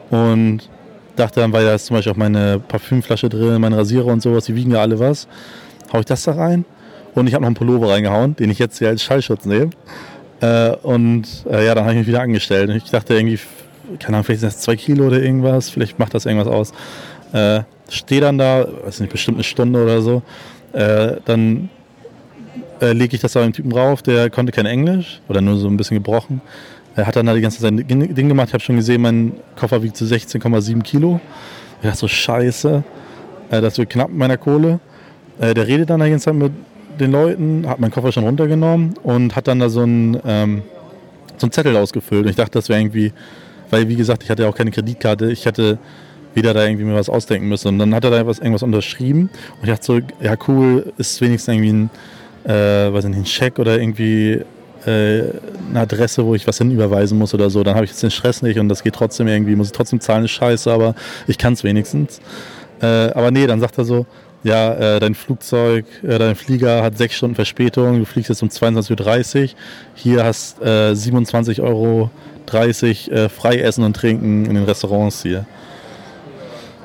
Und 0.09 0.69
dachte 1.17 1.41
dann, 1.41 1.51
weil 1.51 1.65
da 1.65 1.75
ist 1.75 1.87
zum 1.87 1.97
Beispiel 1.97 2.13
auch 2.13 2.17
meine 2.17 2.59
Parfümflasche 2.59 3.29
drin, 3.29 3.61
meine 3.61 3.77
Rasierer 3.77 4.07
und 4.07 4.21
sowas, 4.21 4.45
die 4.45 4.55
wiegen 4.55 4.71
ja 4.71 4.81
alle 4.81 4.97
was. 4.97 5.27
Hau 5.91 5.99
ich 5.99 6.05
das 6.05 6.23
da 6.23 6.33
rein? 6.33 6.65
Und 7.15 7.27
ich 7.27 7.33
habe 7.33 7.41
noch 7.41 7.47
einen 7.47 7.55
Pullover 7.55 7.89
reingehauen, 7.89 8.35
den 8.35 8.49
ich 8.49 8.59
jetzt 8.59 8.77
hier 8.77 8.89
als 8.89 9.03
Schallschutz 9.03 9.45
nehme. 9.45 9.71
Äh, 10.41 10.71
und 10.83 11.45
äh, 11.49 11.65
ja, 11.65 11.73
dann 11.75 11.83
habe 11.83 11.93
ich 11.93 11.99
mich 11.99 12.07
wieder 12.07 12.21
angestellt. 12.21 12.69
Ich 12.69 12.91
dachte 12.91 13.15
irgendwie, 13.15 13.39
keine 13.99 14.17
Ahnung, 14.17 14.25
vielleicht 14.25 14.41
sind 14.41 14.53
das 14.53 14.59
zwei 14.59 14.75
Kilo 14.75 15.07
oder 15.07 15.21
irgendwas, 15.21 15.69
vielleicht 15.69 15.97
macht 15.99 16.13
das 16.13 16.25
irgendwas 16.25 16.47
aus. 16.47 16.73
Äh, 17.33 17.63
stehe 17.89 18.21
dann 18.21 18.37
da, 18.37 18.67
weiß 18.85 18.99
nicht, 18.99 19.11
bestimmt 19.11 19.37
eine 19.37 19.43
Stunde 19.43 19.83
oder 19.83 20.01
so. 20.01 20.21
Äh, 20.73 21.15
dann 21.25 21.69
äh, 22.81 22.91
lege 22.93 23.15
ich 23.15 23.21
das 23.21 23.33
bei 23.33 23.41
dem 23.41 23.53
Typen 23.53 23.71
drauf, 23.71 24.01
der 24.01 24.29
konnte 24.29 24.51
kein 24.51 24.65
Englisch 24.65 25.21
oder 25.27 25.41
nur 25.41 25.57
so 25.57 25.67
ein 25.67 25.77
bisschen 25.77 25.97
gebrochen. 25.97 26.41
Er 26.95 27.07
hat 27.07 27.15
dann 27.15 27.25
da 27.27 27.33
die 27.33 27.41
ganze 27.41 27.61
Zeit 27.61 27.71
ein 27.71 27.87
Ding 27.87 28.27
gemacht. 28.27 28.47
Ich 28.49 28.53
habe 28.53 28.63
schon 28.63 28.75
gesehen, 28.75 29.01
mein 29.01 29.33
Koffer 29.55 29.83
wiegt 29.83 29.97
zu 29.97 30.05
so 30.05 30.15
16,7 30.15 30.81
Kilo. 30.81 31.19
Ich 31.81 31.87
dachte 31.87 31.99
so, 31.99 32.07
scheiße, 32.07 32.83
äh, 33.51 33.61
das 33.61 33.77
wird 33.77 33.89
knapp 33.89 34.09
mit 34.09 34.17
meiner 34.17 34.37
Kohle. 34.37 34.79
Der 35.39 35.67
redet 35.67 35.91
dann 35.91 35.99
die 35.99 36.09
ganze 36.09 36.25
Zeit 36.25 36.33
mit 36.33 36.51
den 36.99 37.11
Leuten, 37.11 37.67
hat 37.67 37.79
meinen 37.79 37.91
Koffer 37.91 38.11
schon 38.11 38.23
runtergenommen 38.23 38.95
und 39.03 39.35
hat 39.35 39.47
dann 39.47 39.59
da 39.59 39.69
so 39.69 39.81
einen, 39.81 40.19
ähm, 40.25 40.63
so 41.37 41.45
einen 41.45 41.51
Zettel 41.51 41.75
ausgefüllt. 41.75 42.23
Und 42.23 42.29
ich 42.29 42.35
dachte, 42.35 42.51
das 42.51 42.69
wäre 42.69 42.79
irgendwie, 42.79 43.13
weil 43.69 43.87
wie 43.87 43.95
gesagt, 43.95 44.23
ich 44.23 44.29
hatte 44.29 44.43
ja 44.43 44.49
auch 44.49 44.55
keine 44.55 44.71
Kreditkarte. 44.71 45.31
Ich 45.31 45.45
hatte 45.45 45.77
wieder 46.37 46.53
da 46.53 46.65
irgendwie 46.65 46.85
mir 46.85 46.95
was 46.95 47.09
ausdenken 47.09 47.49
müssen. 47.49 47.67
Und 47.67 47.79
dann 47.79 47.93
hat 47.93 48.05
er 48.05 48.11
da 48.11 48.25
was, 48.25 48.39
irgendwas 48.39 48.63
unterschrieben 48.63 49.29
und 49.57 49.63
ich 49.63 49.69
dachte 49.69 49.85
so, 49.85 49.99
ja 50.21 50.35
cool, 50.47 50.93
ist 50.97 51.19
wenigstens 51.19 51.53
irgendwie 51.53 51.73
ein, 51.73 51.89
äh, 52.45 52.93
weiß 52.93 53.05
nicht, 53.05 53.17
ein 53.17 53.25
Scheck 53.25 53.59
oder 53.59 53.79
irgendwie 53.79 54.41
äh, 54.85 55.23
eine 55.69 55.79
Adresse, 55.81 56.23
wo 56.23 56.35
ich 56.35 56.47
was 56.47 56.59
hinüberweisen 56.59 57.17
muss 57.17 57.33
oder 57.33 57.49
so, 57.49 57.63
dann 57.63 57.75
habe 57.75 57.85
ich 57.85 57.91
jetzt 57.91 58.03
den 58.03 58.11
Stress 58.11 58.41
nicht 58.41 58.59
und 58.59 58.69
das 58.69 58.83
geht 58.83 58.93
trotzdem 58.93 59.27
irgendwie, 59.27 59.55
muss 59.55 59.67
ich 59.67 59.73
trotzdem 59.73 59.99
zahlen, 59.99 60.25
ist 60.25 60.31
scheiße, 60.31 60.71
aber 60.71 60.95
ich 61.25 61.37
kann 61.37 61.53
es 61.53 61.63
wenigstens. 61.63 62.21
Äh, 62.81 62.85
aber 62.85 63.31
nee, 63.31 63.47
dann 63.47 63.59
sagt 63.59 63.77
er 63.79 63.85
so, 63.85 64.05
ja, 64.43 64.73
äh, 64.73 64.99
dein 64.99 65.15
Flugzeug, 65.15 65.85
äh, 66.03 66.17
dein 66.17 66.35
Flieger 66.35 66.83
hat 66.83 66.97
sechs 66.97 67.15
Stunden 67.15 67.35
Verspätung, 67.35 67.99
du 67.99 68.05
fliegst 68.05 68.29
jetzt 68.29 68.43
um 68.43 68.49
22.30 68.49 69.43
Uhr, 69.43 69.49
hier 69.95 70.23
hast 70.23 70.61
äh, 70.61 70.91
27,30 70.91 71.61
Euro 71.63 72.09
äh, 72.53 73.29
frei 73.29 73.57
essen 73.57 73.83
und 73.83 73.95
trinken 73.95 74.45
in 74.45 74.55
den 74.55 74.63
Restaurants 74.63 75.23
hier. 75.23 75.45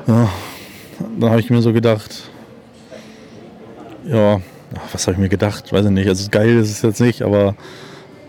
Ja, 0.06 0.28
dann 1.18 1.30
habe 1.30 1.40
ich 1.40 1.50
mir 1.50 1.62
so 1.62 1.72
gedacht, 1.72 2.30
ja, 4.04 4.40
was 4.92 5.06
habe 5.06 5.12
ich 5.12 5.18
mir 5.18 5.28
gedacht? 5.28 5.72
Weiß 5.72 5.84
ich 5.84 5.90
nicht. 5.90 6.08
Also 6.08 6.28
geil 6.30 6.56
ist 6.58 6.70
es 6.70 6.82
jetzt 6.82 7.00
nicht, 7.00 7.22
aber 7.22 7.54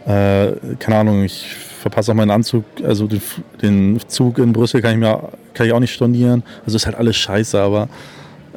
äh, 0.06 0.52
keine 0.80 0.98
Ahnung, 0.98 1.24
ich 1.24 1.56
verpasse 1.84 2.12
auch 2.12 2.16
meinen 2.16 2.32
Anzug, 2.32 2.66
also 2.84 3.08
den, 3.08 3.22
den, 3.62 4.00
Zug 4.08 4.38
in 4.38 4.54
Brüssel 4.54 4.82
kann 4.82 4.92
ich 4.94 4.98
mir 4.98 5.30
kann 5.54 5.68
ich 5.68 5.74
auch 5.74 5.80
nicht 5.80 5.94
stornieren. 5.94 6.44
Also 6.66 6.76
ist 6.76 6.86
halt 6.86 6.96
alles 6.96 7.16
scheiße, 7.16 7.60
aber 7.60 7.90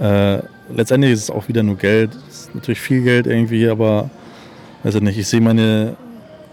äh, 0.00 0.38
letztendlich 0.74 1.12
ist 1.12 1.24
es 1.24 1.30
auch 1.30 1.48
wieder 1.48 1.62
nur 1.62 1.76
Geld. 1.76 2.10
Es 2.28 2.42
ist 2.42 2.54
natürlich 2.54 2.80
viel 2.80 3.02
Geld 3.02 3.26
irgendwie, 3.26 3.68
aber 3.68 4.10
weiß 4.82 4.96
ich 4.96 5.02
nicht, 5.02 5.18
ich 5.18 5.26
sehe 5.26 5.40
meine, 5.40 5.96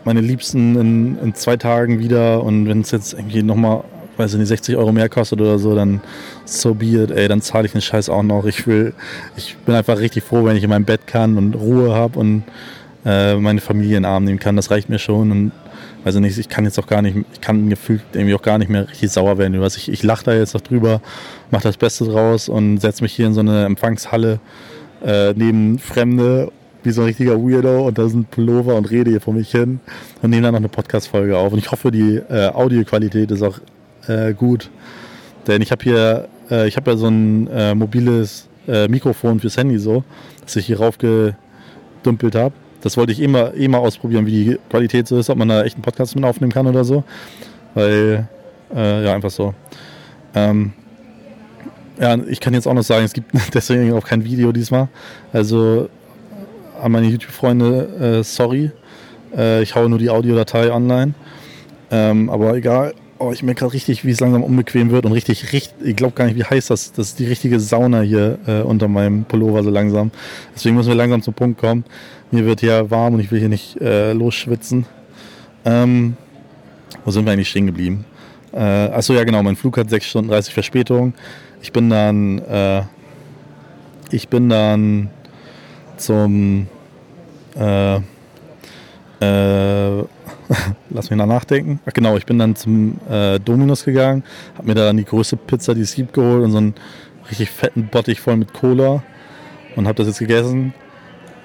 meine 0.03 0.21
Liebsten 0.21 0.75
in, 0.75 1.19
in 1.19 1.36
zwei 1.36 1.58
Tagen 1.58 1.99
wieder 1.99 2.43
und 2.43 2.67
wenn 2.67 2.82
es 2.82 2.91
jetzt 2.91 3.13
irgendwie 3.13 3.43
nochmal 3.43 3.84
weiß 4.17 4.34
ich 4.34 4.39
nicht, 4.39 4.47
60 4.47 4.77
Euro 4.77 4.91
mehr 4.91 5.10
kostet 5.10 5.41
oder 5.41 5.58
so, 5.58 5.75
dann 5.75 6.01
so 6.45 6.73
be 6.73 6.86
it, 6.86 7.12
ey, 7.12 7.27
dann 7.27 7.41
zahle 7.41 7.65
ich 7.65 7.71
den 7.71 7.82
Scheiß 7.82 8.10
auch 8.10 8.23
noch. 8.23 8.45
Ich 8.45 8.67
will, 8.67 8.93
ich 9.36 9.56
bin 9.58 9.75
einfach 9.75 9.99
richtig 9.99 10.23
froh, 10.23 10.45
wenn 10.45 10.56
ich 10.56 10.63
in 10.63 10.69
meinem 10.69 10.86
Bett 10.86 11.08
kann 11.08 11.38
und 11.38 11.56
Ruhe 11.56 11.93
habe 11.93 12.19
und 12.19 12.43
äh, 13.06 13.36
meine 13.36 13.62
Familie 13.62 13.97
in 13.97 14.03
den 14.03 14.12
Arm 14.12 14.23
nehmen 14.23 14.39
kann. 14.39 14.56
Das 14.56 14.71
reicht 14.71 14.89
mir 14.89 14.99
schon 14.99 15.32
und 15.32 15.51
weiß 16.04 16.15
ich 16.15 16.22
nicht, 16.22 16.38
ich 16.38 16.50
kann 16.50 16.65
jetzt 16.65 16.80
auch 16.80 16.88
gar 16.88 17.02
nicht, 17.02 17.17
ich 17.34 17.41
kann 17.41 17.69
gefühlt 17.69 18.02
irgendwie 18.13 18.36
auch 18.36 18.41
gar 18.41 18.58
nicht 18.58 18.69
mehr 18.69 18.89
richtig 18.89 19.12
sauer 19.12 19.38
werden 19.38 19.54
über. 19.54 19.67
Ich, 19.67 19.89
ich 19.89 20.04
lache 20.04 20.26
da 20.26 20.34
jetzt 20.34 20.54
noch 20.54 20.62
drüber, 20.62 21.02
mache 21.52 21.63
das 21.63 21.78
Beste 21.78 22.06
draus 22.06 22.50
und 22.50 22.80
setze 22.80 23.04
mich 23.04 23.13
hier 23.13 23.28
in 23.28 23.34
so 23.34 23.39
eine 23.39 23.65
Empfangshalle 23.65 24.39
äh, 25.06 25.34
neben 25.34 25.80
Fremde 25.80 26.52
wie 26.84 26.91
so 26.91 27.02
ein 27.02 27.08
richtiger 27.08 27.38
Weirdo 27.38 27.88
und 27.88 27.98
da 27.98 28.08
sind 28.10 28.30
Pullover 28.30 28.76
und 28.76 28.91
rede 28.91 29.10
hier 29.10 29.22
vor 29.22 29.34
mich 29.34 29.52
hin 29.52 29.80
und 30.22 30.30
nehme 30.30 30.43
dann 30.43 30.54
noch 30.54 30.60
eine 30.60 30.69
Podcast-Folge 30.69 31.38
auf. 31.38 31.54
Und 31.54 31.60
ich 31.60 31.72
hoffe, 31.72 31.91
die 31.91 32.15
äh, 32.15 32.50
Audioqualität 32.50 33.32
ist 33.32 33.41
auch 33.41 33.60
äh, 34.08 34.34
gut. 34.34 34.69
Denn 35.48 35.62
ich 35.62 35.72
habe 35.72 35.84
hier, 35.84 36.28
äh, 36.52 36.67
ich 36.67 36.76
habe 36.76 36.91
ja 36.91 36.98
so 36.98 37.08
ein 37.08 37.48
äh, 37.48 37.74
mobiles 37.74 38.50
äh, 38.67 38.88
Mikrofon 38.88 39.39
fürs 39.39 39.58
Handy 39.58 39.78
so, 39.78 40.04
das 40.43 40.56
ich 40.56 40.65
hier 40.65 40.80
raufgedümpelt 40.80 42.36
habe. 42.36 42.54
Das 42.84 42.98
wollte 42.98 43.13
ich 43.13 43.22
immer, 43.22 43.54
mal 43.69 43.78
ausprobieren, 43.78 44.26
wie 44.26 44.32
die 44.32 44.60
Qualität 44.69 45.08
so 45.08 45.17
ist, 45.17 45.30
ob 45.30 45.38
man 45.38 45.48
da 45.48 45.63
echt 45.63 45.76
einen 45.76 45.84
Podcast 45.84 46.15
mit 46.15 46.26
aufnehmen 46.26 46.52
kann 46.52 46.67
oder 46.67 46.84
so. 46.84 47.06
Weil, 47.76 48.28
äh, 48.76 49.06
ja, 49.06 49.13
einfach 49.13 49.32
so. 49.32 49.54
Ähm, 50.36 50.74
ja, 51.98 52.17
ich 52.28 52.41
kann 52.41 52.54
jetzt 52.54 52.67
auch 52.67 52.74
noch 52.74 52.84
sagen, 52.84 53.06
es 53.06 53.13
gibt 53.13 53.32
deswegen 53.54 53.93
auch 53.93 54.06
kein 54.06 54.26
Video 54.26 54.52
diesmal. 54.52 54.89
Also 55.32 55.88
an 56.82 56.91
meine 56.91 57.08
YouTube-Freunde, 57.08 58.19
äh, 58.19 58.24
sorry. 58.24 58.72
Äh, 59.34 59.63
ich 59.63 59.76
haue 59.76 59.88
nur 59.88 60.00
die 60.00 60.10
Audiodatei 60.10 60.69
online. 60.69 61.13
Ähm, 61.89 62.30
aber 62.30 62.54
egal. 62.56 62.93
Oh, 63.17 63.32
ich 63.32 63.43
merke 63.43 63.60
gerade 63.60 63.74
richtig, 63.74 64.04
wie 64.04 64.12
es 64.12 64.19
langsam 64.19 64.43
unbequem 64.43 64.91
wird 64.91 65.06
und 65.06 65.13
richtig, 65.13 65.54
richtig 65.54 65.74
ich 65.82 65.96
glaube 65.96 66.15
gar 66.15 66.26
nicht, 66.26 66.36
wie 66.36 66.43
heiß 66.43 66.67
das 66.67 66.91
Das 66.91 67.10
ist 67.10 67.19
die 67.19 67.26
richtige 67.26 67.62
Sauna 67.62 68.02
hier 68.02 68.39
äh, 68.46 68.62
unter 68.62 68.89
meinem 68.89 69.24
Pullover 69.24 69.63
so 69.63 69.69
langsam. 69.69 70.12
Deswegen 70.54 70.76
müssen 70.76 70.89
wir 70.89 70.96
langsam 70.96 71.22
zum 71.22 71.34
Punkt 71.34 71.62
kommen. 71.62 71.86
Mir 72.34 72.48
wird 72.48 72.62
hier 72.62 72.89
warm 72.89 73.13
und 73.13 73.19
ich 73.19 73.32
will 73.32 73.38
hier 73.38 73.48
nicht 73.48 73.80
äh, 73.80 74.12
losschwitzen. 74.12 74.88
Ähm, 75.65 76.17
wo 77.06 77.12
sind 77.12 77.26
wir 77.26 77.32
eigentlich 77.32 77.50
stehen 77.50 77.67
geblieben? 77.67 78.06
Äh, 78.52 78.58
achso, 78.58 79.13
ja 79.13 79.24
genau, 79.24 79.43
mein 79.43 79.56
Flug 79.56 79.78
hat 79.78 79.91
6 79.91 80.04
Stunden 80.04 80.32
30 80.32 80.52
Verspätung. 80.52 81.13
Ich 81.62 81.72
bin 81.72 81.91
dann, 81.91 82.39
äh, 82.39 82.82
ich 84.10 84.30
bin 84.30 84.50
dann 84.50 85.12
zum, 85.98 86.65
äh, 87.56 87.98
äh, 87.98 88.00
lass 90.89 91.12
mich 91.12 91.17
mal 91.17 91.28
nachdenken. 91.28 91.82
Ach 91.86 91.93
genau, 91.93 92.17
ich 92.17 92.26
bin 92.26 92.39
dann 92.39 92.56
zum 92.56 93.00
äh, 93.12 93.39
Dominus 93.39 93.86
gegangen, 93.86 94.24
habe 94.58 94.69
mir 94.69 94.74
da 94.74 94.86
dann 94.86 94.98
die 94.98 95.06
größte 95.06 95.38
Pizza, 95.38 95.76
die 95.76 95.82
es 95.82 95.93
gibt, 95.93 96.13
geholt 96.13 96.43
und 96.46 96.52
so 96.52 96.58
einen 96.58 96.74
richtig 97.30 97.52
fetten 97.52 97.89
Bottich 97.89 98.19
voll 98.19 98.38
mit 98.38 98.54
Cola 98.54 99.04
und 99.76 99.86
habe 99.86 99.98
das 99.98 100.08
jetzt 100.08 100.17
gegessen. 100.17 100.74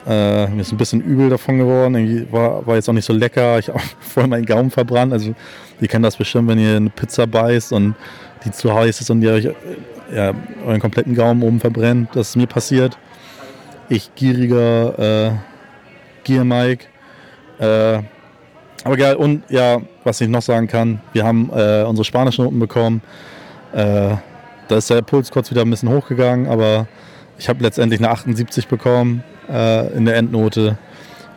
Äh, 0.07 0.47
mir 0.49 0.63
ist 0.63 0.73
ein 0.73 0.79
bisschen 0.79 1.01
übel 1.01 1.29
davon 1.29 1.59
geworden. 1.59 2.27
War, 2.31 2.67
war 2.67 2.77
jetzt 2.77 2.89
auch 2.89 2.95
nicht 2.95 3.05
so 3.05 3.13
lecker. 3.13 3.59
Ich 3.59 3.69
habe 3.69 3.81
voll 4.01 4.27
meinen 4.27 4.47
Gaumen 4.47 4.71
verbrannt. 4.71 5.13
Also, 5.13 5.35
ihr 5.81 5.89
kennt 5.89 6.05
das 6.05 6.17
bestimmt, 6.17 6.49
wenn 6.49 6.59
ihr 6.59 6.77
eine 6.77 6.91
Pizza 6.91 7.27
beißt 7.27 7.73
und 7.73 7.95
die 8.45 8.51
zu 8.51 8.73
heiß 8.73 9.01
ist 9.01 9.11
und 9.11 9.23
ihr 9.23 9.33
euch 9.33 9.49
ja, 10.15 10.33
euren 10.65 10.81
kompletten 10.81 11.15
Gaumen 11.15 11.43
oben 11.43 11.61
verbrennt. 11.61 12.11
Das 12.15 12.31
ist 12.31 12.37
mir 12.37 12.47
passiert. 12.47 12.99
Ich 13.89 14.15
gieriger 14.15 14.99
äh, 14.99 15.33
Gier 16.25 16.45
Mike. 16.45 16.87
Äh, 17.59 18.03
aber 18.85 18.97
geil, 18.97 19.17
und 19.17 19.43
ja, 19.49 19.83
was 20.05 20.21
ich 20.21 20.29
noch 20.29 20.43
sagen 20.43 20.69
kann, 20.69 21.01
wir 21.13 21.25
haben 21.25 21.51
äh, 21.53 21.83
unsere 21.83 22.05
spanischen 22.05 22.45
Noten 22.45 22.59
bekommen. 22.59 23.03
Äh, 23.73 24.15
da 24.69 24.77
ist 24.77 24.89
der 24.89 25.03
Puls 25.03 25.31
kurz 25.31 25.51
wieder 25.51 25.63
ein 25.63 25.71
bisschen 25.71 25.89
hochgegangen, 25.89 26.47
aber 26.47 26.87
ich 27.39 27.49
habe 27.49 27.63
letztendlich 27.63 28.01
eine 28.01 28.11
78 28.11 28.69
bekommen 28.69 29.25
äh, 29.49 29.93
in 29.95 30.05
der 30.05 30.17
Endnote. 30.17 30.77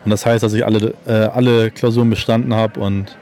Und 0.04 0.10
das 0.10 0.26
heißt, 0.26 0.42
dass 0.42 0.52
ich 0.52 0.64
alle, 0.64 0.94
äh, 1.06 1.12
alle 1.12 1.70
Klausuren 1.70 2.10
bestanden 2.10 2.54
habe 2.54 2.80
und 2.80 3.16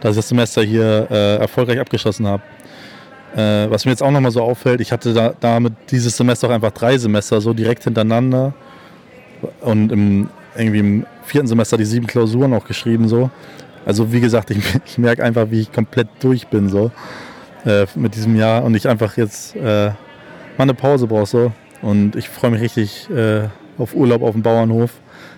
dass 0.00 0.12
ich 0.12 0.16
das 0.16 0.28
Semester 0.28 0.62
hier 0.62 1.08
äh, 1.10 1.36
erfolgreich 1.36 1.80
abgeschlossen 1.80 2.26
habe. 2.26 2.42
Äh, 3.34 3.70
was 3.70 3.84
mir 3.84 3.92
jetzt 3.92 4.02
auch 4.02 4.10
nochmal 4.10 4.30
so 4.30 4.42
auffällt, 4.42 4.80
ich 4.80 4.92
hatte 4.92 5.12
da, 5.12 5.34
damit 5.40 5.74
dieses 5.90 6.16
Semester 6.16 6.48
auch 6.48 6.52
einfach 6.52 6.72
drei 6.72 6.96
Semester 6.98 7.40
so 7.40 7.52
direkt 7.52 7.84
hintereinander. 7.84 8.54
Und 9.60 9.92
im, 9.92 10.28
irgendwie 10.56 10.78
im 10.78 11.06
vierten 11.24 11.46
Semester 11.46 11.76
die 11.76 11.84
sieben 11.84 12.06
Klausuren 12.06 12.52
auch 12.52 12.64
geschrieben 12.64 13.08
so. 13.08 13.30
Also 13.86 14.12
wie 14.12 14.20
gesagt, 14.20 14.50
ich, 14.50 14.58
ich 14.86 14.98
merke 14.98 15.24
einfach, 15.24 15.50
wie 15.50 15.60
ich 15.60 15.72
komplett 15.72 16.08
durch 16.20 16.48
bin 16.48 16.68
so 16.68 16.90
äh, 17.64 17.86
mit 17.94 18.14
diesem 18.14 18.36
Jahr 18.36 18.64
und 18.64 18.74
ich 18.74 18.88
einfach 18.88 19.16
jetzt 19.16 19.56
äh, 19.56 19.86
mal 19.88 19.94
eine 20.58 20.74
Pause 20.74 21.06
brauche 21.06 21.26
so. 21.26 21.52
Und 21.80 22.16
ich 22.16 22.28
freue 22.28 22.50
mich 22.50 22.60
richtig 22.60 23.08
äh, 23.10 23.48
auf 23.78 23.94
Urlaub 23.94 24.22
auf 24.22 24.32
dem 24.32 24.42
Bauernhof 24.42 24.92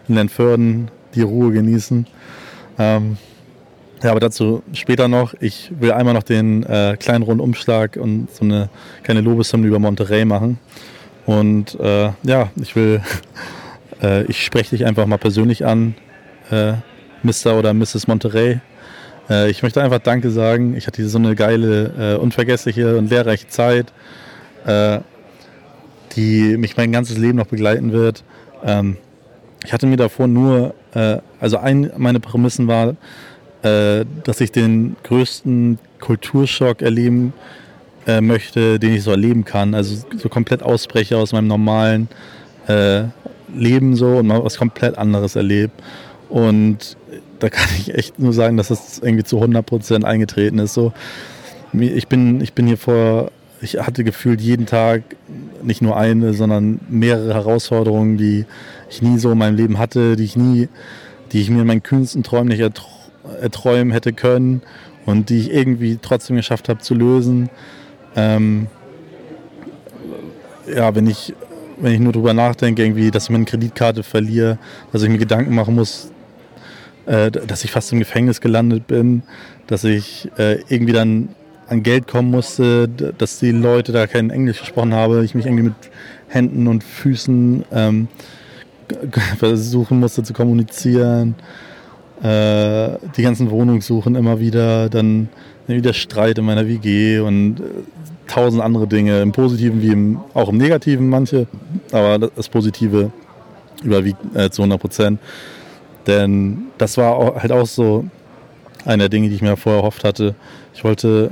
in 0.08 0.16
den 0.16 0.28
Förden, 0.28 0.90
die 1.14 1.22
Ruhe 1.22 1.52
genießen. 1.52 2.06
Ähm, 2.78 3.16
ja, 4.02 4.10
aber 4.10 4.20
dazu 4.20 4.62
später 4.72 5.08
noch. 5.08 5.34
Ich 5.40 5.70
will 5.78 5.92
einmal 5.92 6.14
noch 6.14 6.22
den 6.22 6.62
äh, 6.64 6.96
kleinen 6.98 7.22
Rundumschlag 7.22 7.96
und 7.96 8.28
so 8.30 8.44
eine 8.44 8.70
kleine 9.02 9.20
Lobeshymne 9.20 9.66
über 9.66 9.78
Monterey 9.78 10.24
machen. 10.24 10.58
Und 11.26 11.78
äh, 11.78 12.10
ja, 12.22 12.50
ich 12.56 12.74
will 12.76 13.02
äh, 14.02 14.24
ich 14.24 14.44
spreche 14.44 14.70
dich 14.70 14.86
einfach 14.86 15.06
mal 15.06 15.18
persönlich 15.18 15.66
an, 15.66 15.94
äh, 16.50 16.72
Mr. 17.22 17.58
oder 17.58 17.74
Mrs. 17.74 18.06
Monterey. 18.06 18.60
Äh, 19.28 19.50
ich 19.50 19.62
möchte 19.62 19.82
einfach 19.82 19.98
Danke 19.98 20.30
sagen. 20.30 20.76
Ich 20.76 20.86
hatte 20.86 21.06
so 21.08 21.18
eine 21.18 21.34
geile, 21.34 22.14
äh, 22.14 22.18
unvergessliche 22.18 22.96
und 22.96 23.10
lehrreiche 23.10 23.48
Zeit, 23.48 23.92
die 26.12 26.56
mich 26.56 26.76
mein 26.76 26.92
ganzes 26.92 27.18
Leben 27.18 27.38
noch 27.38 27.46
begleiten 27.46 27.92
wird. 27.92 28.24
Ähm, 28.64 28.96
ich 29.64 29.72
hatte 29.72 29.86
mir 29.86 29.96
davor 29.96 30.26
nur, 30.26 30.74
äh, 30.94 31.18
also 31.38 31.58
ein 31.58 31.90
meine 31.96 32.20
Prämissen 32.20 32.66
war, 32.66 32.96
dass 33.62 34.40
ich 34.40 34.52
den 34.52 34.96
größten 35.02 35.78
Kulturschock 36.00 36.80
erleben 36.80 37.34
möchte, 38.22 38.78
den 38.78 38.94
ich 38.94 39.02
so 39.02 39.10
erleben 39.10 39.44
kann. 39.44 39.74
Also 39.74 40.02
so 40.16 40.30
komplett 40.30 40.62
ausbreche 40.62 41.18
aus 41.18 41.32
meinem 41.32 41.46
normalen 41.46 42.08
äh, 42.68 43.02
Leben 43.54 43.96
so 43.96 44.18
und 44.18 44.28
mal 44.28 44.42
was 44.42 44.56
komplett 44.56 44.96
anderes 44.96 45.36
erlebt. 45.36 45.82
Und 46.28 46.96
da 47.40 47.48
kann 47.48 47.68
ich 47.78 47.94
echt 47.94 48.18
nur 48.18 48.32
sagen, 48.32 48.56
dass 48.56 48.68
das 48.68 48.98
irgendwie 48.98 49.24
zu 49.24 49.42
100% 49.42 50.04
eingetreten 50.04 50.58
ist. 50.58 50.74
So, 50.74 50.92
ich 51.72 52.06
bin, 52.08 52.40
ich 52.40 52.52
bin 52.52 52.66
hier 52.66 52.78
vor, 52.78 53.32
ich 53.62 53.78
hatte 53.78 54.04
gefühlt 54.04 54.40
jeden 54.40 54.66
Tag 54.66 55.02
nicht 55.62 55.82
nur 55.82 55.96
eine, 55.96 56.32
sondern 56.32 56.80
mehrere 56.88 57.34
Herausforderungen, 57.34 58.16
die 58.16 58.46
ich 58.88 59.02
nie 59.02 59.18
so 59.18 59.32
in 59.32 59.38
meinem 59.38 59.56
Leben 59.56 59.78
hatte, 59.78 60.16
die 60.16 60.24
ich 60.24 60.36
nie, 60.36 60.68
die 61.32 61.40
ich 61.40 61.50
mir 61.50 61.60
in 61.62 61.66
meinen 61.66 61.82
kühnsten 61.82 62.22
Träumen 62.22 62.48
nicht 62.48 62.60
erträumen 63.40 63.92
hätte 63.92 64.12
können 64.12 64.62
und 65.04 65.28
die 65.28 65.38
ich 65.38 65.52
irgendwie 65.52 65.98
trotzdem 66.00 66.36
geschafft 66.36 66.68
habe 66.68 66.80
zu 66.80 66.94
lösen. 66.94 67.50
Ähm, 68.16 68.68
ja, 70.74 70.94
wenn 70.94 71.06
ich 71.06 71.34
wenn 71.82 71.94
ich 71.94 72.00
nur 72.00 72.12
drüber 72.12 72.34
nachdenke, 72.34 72.82
irgendwie, 72.82 73.10
dass 73.10 73.24
ich 73.24 73.30
meine 73.30 73.46
Kreditkarte 73.46 74.02
verliere, 74.02 74.58
dass 74.92 75.02
ich 75.02 75.08
mir 75.08 75.18
Gedanken 75.18 75.54
machen 75.54 75.74
muss, 75.74 76.10
äh, 77.06 77.30
dass 77.30 77.64
ich 77.64 77.70
fast 77.70 77.92
im 77.92 77.98
Gefängnis 77.98 78.40
gelandet 78.40 78.86
bin, 78.86 79.22
dass 79.66 79.84
ich 79.84 80.30
äh, 80.36 80.60
irgendwie 80.68 80.92
dann 80.92 81.30
an 81.70 81.84
Geld 81.84 82.08
kommen 82.08 82.30
musste, 82.30 82.88
dass 82.88 83.38
die 83.38 83.52
Leute 83.52 83.92
da 83.92 84.06
kein 84.08 84.30
Englisch 84.30 84.58
gesprochen 84.58 84.92
haben, 84.92 85.22
ich 85.22 85.36
mich 85.36 85.46
irgendwie 85.46 85.64
mit 85.64 85.74
Händen 86.28 86.66
und 86.66 86.82
Füßen 86.82 87.64
ähm, 87.72 88.08
versuchen 89.38 90.00
musste 90.00 90.22
zu 90.24 90.32
kommunizieren. 90.32 91.36
äh, 92.22 92.98
die 93.16 93.22
ganzen 93.22 93.50
Wohnungssuchen 93.50 94.16
immer 94.16 94.40
wieder, 94.40 94.88
dann 94.88 95.28
wieder 95.66 95.92
Streit 95.92 96.38
in 96.38 96.44
meiner 96.44 96.66
WG 96.66 97.20
und 97.20 97.60
äh, 97.60 97.62
tausend 98.26 98.62
andere 98.62 98.88
Dinge, 98.88 99.22
im 99.22 99.30
Positiven 99.30 99.80
wie 99.80 99.92
im, 99.92 100.20
auch 100.34 100.48
im 100.48 100.58
Negativen 100.58 101.08
manche, 101.08 101.46
aber 101.92 102.18
das 102.18 102.48
Positive 102.48 103.12
überwiegt 103.82 104.18
äh, 104.34 104.50
zu 104.50 104.62
100 104.62 104.80
Prozent. 104.80 105.20
Denn 106.06 106.66
das 106.78 106.96
war 106.96 107.14
auch, 107.14 107.36
halt 107.36 107.52
auch 107.52 107.66
so 107.66 108.04
eine 108.84 109.04
der 109.04 109.08
Dinge, 109.08 109.28
die 109.28 109.36
ich 109.36 109.42
mir 109.42 109.56
vorher 109.56 109.80
erhofft 109.80 110.02
hatte. 110.02 110.34
Ich 110.74 110.82
wollte 110.82 111.30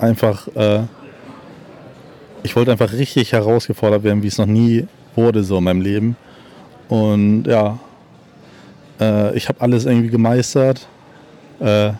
einfach, 0.00 0.48
äh, 0.56 0.82
ich 2.42 2.56
wollte 2.56 2.72
einfach 2.72 2.92
richtig 2.92 3.32
herausgefordert 3.32 4.02
werden, 4.02 4.22
wie 4.22 4.28
es 4.28 4.38
noch 4.38 4.46
nie 4.46 4.86
wurde 5.14 5.44
so 5.44 5.58
in 5.58 5.64
meinem 5.64 5.80
Leben. 5.80 6.16
Und 6.88 7.44
ja, 7.44 7.78
äh, 9.00 9.36
ich 9.36 9.48
habe 9.48 9.60
alles 9.60 9.84
irgendwie 9.84 10.08
gemeistert. 10.08 10.86
Äh, 11.60 11.92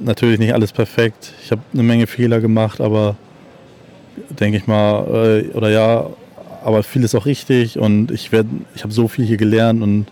natürlich 0.00 0.38
nicht 0.38 0.52
alles 0.52 0.72
perfekt. 0.72 1.32
Ich 1.42 1.50
habe 1.50 1.62
eine 1.72 1.82
Menge 1.82 2.06
Fehler 2.06 2.40
gemacht, 2.40 2.80
aber 2.80 3.16
denke 4.30 4.58
ich 4.58 4.66
mal, 4.66 5.44
äh, 5.44 5.48
oder 5.56 5.70
ja, 5.70 6.06
aber 6.64 6.82
vieles 6.82 7.14
auch 7.14 7.26
richtig 7.26 7.78
und 7.78 8.10
ich 8.10 8.30
ich 8.32 8.82
habe 8.82 8.92
so 8.92 9.08
viel 9.08 9.24
hier 9.24 9.36
gelernt 9.36 9.82
und 9.82 10.06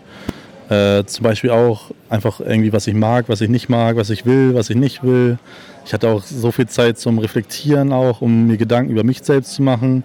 äh, 0.69 1.03
zum 1.05 1.23
Beispiel 1.23 1.51
auch 1.51 1.91
einfach 2.09 2.39
irgendwie, 2.39 2.73
was 2.73 2.87
ich 2.87 2.93
mag, 2.95 3.29
was 3.29 3.41
ich 3.41 3.49
nicht 3.49 3.69
mag, 3.69 3.97
was 3.97 4.09
ich 4.09 4.25
will, 4.25 4.55
was 4.55 4.69
ich 4.69 4.75
nicht 4.75 5.03
will. 5.03 5.37
Ich 5.85 5.93
hatte 5.93 6.09
auch 6.09 6.23
so 6.23 6.51
viel 6.51 6.67
Zeit 6.67 6.97
zum 6.97 7.19
Reflektieren 7.19 7.93
auch, 7.93 8.21
um 8.21 8.47
mir 8.47 8.57
Gedanken 8.57 8.91
über 8.91 9.03
mich 9.03 9.23
selbst 9.23 9.53
zu 9.53 9.61
machen, 9.61 10.03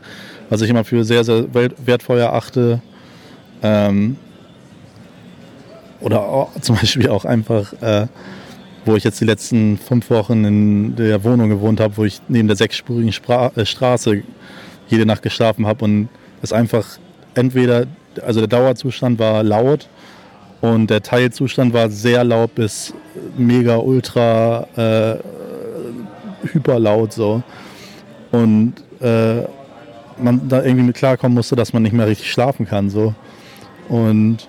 was 0.50 0.60
ich 0.60 0.68
immer 0.68 0.84
für 0.84 1.04
sehr, 1.04 1.24
sehr 1.24 1.46
wertvoll 1.54 2.18
erachte. 2.18 2.82
Ähm, 3.62 4.16
oder 6.00 6.20
auch, 6.20 6.50
zum 6.60 6.76
Beispiel 6.76 7.08
auch 7.08 7.24
einfach, 7.24 7.72
äh, 7.80 8.06
wo 8.84 8.94
ich 8.94 9.04
jetzt 9.04 9.22
die 9.22 9.24
letzten 9.24 9.78
fünf 9.78 10.10
Wochen 10.10 10.44
in 10.44 10.96
der 10.96 11.24
Wohnung 11.24 11.48
gewohnt 11.48 11.80
habe, 11.80 11.96
wo 11.96 12.04
ich 12.04 12.20
neben 12.28 12.48
der 12.48 12.58
sechsspurigen 12.58 13.12
Spra 13.12 13.50
äh, 13.56 13.64
Straße 13.64 14.22
jede 14.88 15.06
Nacht 15.06 15.22
geschlafen 15.22 15.66
habe 15.66 15.84
und 15.84 16.08
es 16.42 16.52
einfach 16.52 16.98
entweder, 17.34 17.86
also 18.22 18.40
der 18.40 18.48
Dauerzustand 18.48 19.18
war 19.18 19.42
laut 19.42 19.88
und 20.60 20.90
der 20.90 21.02
Teilzustand 21.02 21.72
war 21.72 21.88
sehr 21.88 22.22
laut 22.22 22.54
bis 22.54 22.92
mega 23.38 23.76
ultra 23.76 24.66
äh, 24.76 25.39
hyper 26.42 26.78
laut 26.78 27.12
so. 27.12 27.42
Und 28.30 28.74
äh, 29.00 29.42
man 30.18 30.48
da 30.48 30.62
irgendwie 30.62 30.84
mit 30.84 30.96
klarkommen 30.96 31.34
musste, 31.34 31.56
dass 31.56 31.72
man 31.72 31.82
nicht 31.82 31.92
mehr 31.92 32.06
richtig 32.06 32.30
schlafen 32.30 32.66
kann. 32.66 32.90
So. 32.90 33.14
Und 33.88 34.48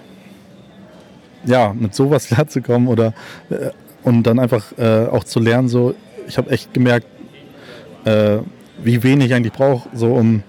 ja, 1.46 1.74
mit 1.74 1.96
sowas 1.96 2.28
klarzukommen 2.30 2.88
oder 2.88 3.14
äh, 3.50 3.72
und 4.04 4.24
dann 4.24 4.40
einfach 4.40 4.78
äh, 4.78 5.06
auch 5.06 5.24
zu 5.24 5.40
lernen, 5.40 5.68
so, 5.68 5.94
ich 6.28 6.38
habe 6.38 6.50
echt 6.50 6.74
gemerkt, 6.74 7.06
äh, 8.06 8.40
wie 8.84 9.04
wenig 9.04 9.28
ich 9.28 9.34
eigentlich 9.34 9.54
brauche, 9.54 9.90
so 9.94 10.14
um, 10.14 10.44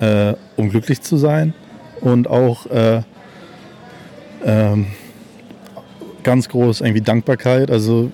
äh, 0.00 0.34
um 0.56 0.68
glücklich 0.70 1.00
zu 1.00 1.16
sein 1.16 1.54
und 2.00 2.28
auch 2.28 2.66
äh, 2.66 3.02
ähm, 4.44 4.86
ganz 6.24 6.48
groß 6.48 6.80
irgendwie 6.80 7.02
Dankbarkeit, 7.02 7.70
also 7.70 8.10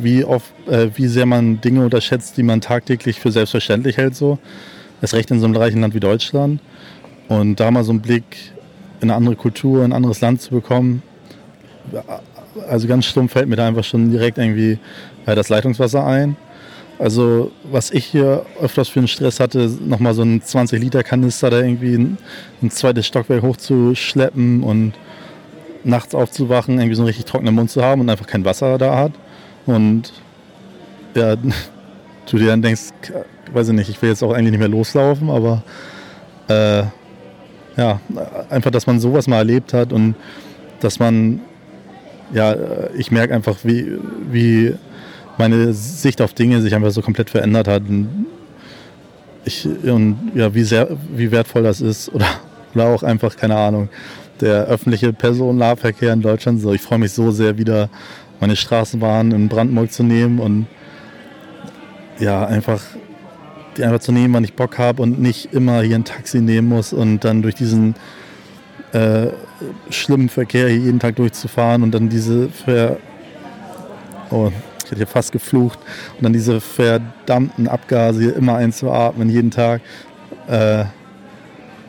wie 0.00 0.24
oft, 0.24 0.52
äh, 0.68 0.88
wie 0.94 1.06
sehr 1.06 1.26
man 1.26 1.60
Dinge 1.60 1.84
unterschätzt, 1.84 2.36
die 2.36 2.42
man 2.42 2.60
tagtäglich 2.60 3.20
für 3.20 3.30
selbstverständlich 3.30 3.96
hält, 3.96 4.16
so. 4.16 4.38
Das 5.00 5.14
Recht 5.14 5.30
in 5.30 5.40
so 5.40 5.46
einem 5.46 5.56
reichen 5.56 5.80
Land 5.80 5.94
wie 5.94 6.00
Deutschland. 6.00 6.60
Und 7.28 7.58
da 7.58 7.70
mal 7.70 7.84
so 7.84 7.92
einen 7.92 8.00
Blick 8.00 8.52
in 9.00 9.10
eine 9.10 9.16
andere 9.16 9.36
Kultur, 9.36 9.80
in 9.80 9.90
ein 9.90 9.92
anderes 9.92 10.20
Land 10.20 10.40
zu 10.40 10.50
bekommen, 10.50 11.02
also 12.68 12.86
ganz 12.86 13.06
stumpf 13.06 13.32
fällt 13.32 13.48
mir 13.48 13.56
da 13.56 13.66
einfach 13.66 13.84
schon 13.84 14.10
direkt 14.10 14.38
irgendwie 14.38 14.78
äh, 15.26 15.34
das 15.34 15.48
Leitungswasser 15.48 16.04
ein. 16.04 16.36
Also 16.98 17.50
was 17.64 17.90
ich 17.90 18.04
hier 18.04 18.44
öfters 18.60 18.88
für 18.88 19.00
einen 19.00 19.08
Stress 19.08 19.40
hatte, 19.40 19.70
nochmal 19.84 20.14
so 20.14 20.22
einen 20.22 20.40
20-Liter-Kanister 20.40 21.50
da 21.50 21.60
irgendwie 21.60 21.94
ein, 21.94 22.18
ein, 22.62 22.70
zweites 22.70 23.06
Stockwerk 23.06 23.42
hochzuschleppen 23.42 24.62
und 24.62 24.92
nachts 25.84 26.14
aufzuwachen, 26.14 26.78
irgendwie 26.78 26.94
so 26.94 27.02
einen 27.02 27.08
richtig 27.08 27.24
trockenen 27.24 27.54
Mund 27.54 27.70
zu 27.70 27.82
haben 27.82 28.02
und 28.02 28.10
einfach 28.10 28.26
kein 28.26 28.44
Wasser 28.44 28.78
da 28.78 28.96
hat. 28.96 29.12
Und 29.66 30.12
ja, 31.14 31.36
du 32.30 32.38
dir 32.38 32.46
dann 32.46 32.62
denkst, 32.62 32.90
weiß 33.52 33.68
ich 33.68 33.74
nicht, 33.74 33.90
ich 33.90 34.00
will 34.02 34.10
jetzt 34.10 34.22
auch 34.22 34.32
eigentlich 34.32 34.52
nicht 34.52 34.60
mehr 34.60 34.68
loslaufen, 34.68 35.30
aber 35.30 35.62
äh, 36.48 36.84
ja, 37.76 38.00
einfach, 38.50 38.70
dass 38.70 38.86
man 38.86 39.00
sowas 39.00 39.26
mal 39.26 39.38
erlebt 39.38 39.72
hat 39.72 39.92
und 39.92 40.14
dass 40.80 40.98
man 40.98 41.40
ja, 42.32 42.56
ich 42.96 43.10
merke 43.10 43.34
einfach, 43.34 43.58
wie, 43.62 43.98
wie 44.30 44.74
meine 45.38 45.72
Sicht 45.72 46.20
auf 46.20 46.32
Dinge 46.34 46.60
sich 46.60 46.74
einfach 46.74 46.90
so 46.90 47.02
komplett 47.02 47.30
verändert 47.30 47.68
hat. 47.68 47.82
Und, 47.88 48.26
ich, 49.44 49.66
und 49.66 50.32
ja, 50.34 50.54
wie, 50.54 50.62
sehr, 50.62 50.88
wie 51.14 51.30
wertvoll 51.30 51.62
das 51.62 51.80
ist 51.80 52.08
oder, 52.12 52.26
oder 52.74 52.86
auch 52.86 53.02
einfach, 53.02 53.36
keine 53.36 53.56
Ahnung, 53.56 53.88
der 54.40 54.64
öffentliche 54.64 55.12
Personennahverkehr 55.12 56.12
in 56.12 56.22
Deutschland. 56.22 56.60
So, 56.60 56.72
ich 56.72 56.80
freue 56.80 56.98
mich 56.98 57.12
so 57.12 57.30
sehr, 57.30 57.58
wieder 57.58 57.88
meine 58.42 58.56
Straßenbahn 58.56 59.30
in 59.30 59.48
Brandenburg 59.48 59.92
zu 59.92 60.02
nehmen 60.02 60.40
und 60.40 60.66
ja, 62.18 62.44
einfach 62.44 62.82
die 63.76 63.84
einfach 63.84 64.00
zu 64.00 64.10
nehmen, 64.10 64.34
wann 64.34 64.42
ich 64.42 64.54
Bock 64.54 64.78
habe 64.78 65.00
und 65.00 65.20
nicht 65.20 65.54
immer 65.54 65.80
hier 65.82 65.94
ein 65.94 66.04
Taxi 66.04 66.40
nehmen 66.40 66.68
muss 66.68 66.92
und 66.92 67.20
dann 67.20 67.42
durch 67.42 67.54
diesen 67.54 67.94
äh, 68.92 69.28
schlimmen 69.90 70.28
Verkehr 70.28 70.68
hier 70.68 70.78
jeden 70.78 70.98
Tag 70.98 71.14
durchzufahren 71.16 71.84
und 71.84 71.92
dann 71.92 72.08
diese 72.08 72.48
Ver 72.48 72.96
oh, 74.30 74.50
ich 74.78 74.86
hätte 74.86 74.96
hier 74.96 75.06
fast 75.06 75.30
geflucht 75.30 75.78
und 76.16 76.24
dann 76.24 76.32
diese 76.32 76.60
verdammten 76.60 77.68
Abgase 77.68 78.20
hier 78.22 78.36
immer 78.36 78.56
einzuatmen 78.56 79.30
jeden 79.30 79.52
Tag. 79.52 79.82
Äh, 80.48 80.84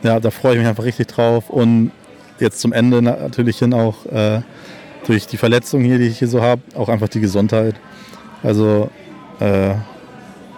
ja, 0.04 0.20
da 0.20 0.30
freue 0.30 0.54
ich 0.54 0.60
mich 0.60 0.68
einfach 0.68 0.84
richtig 0.84 1.08
drauf 1.08 1.50
und 1.50 1.92
jetzt 2.40 2.60
zum 2.60 2.74
Ende 2.74 3.02
natürlich 3.02 3.58
hin 3.58 3.74
auch 3.74 4.06
äh, 4.06 4.42
durch 5.06 5.28
die 5.28 5.38
Verletzungen 5.38 5.86
hier, 5.86 5.98
die 5.98 6.08
ich 6.08 6.20
hier 6.20 6.28
so 6.28 6.42
habe, 6.42 6.62
auch 6.76 6.90
einfach 6.90 7.10
die 7.10 7.20
Gesundheit. 7.20 7.76
Also 8.42 8.90
äh, 9.40 9.76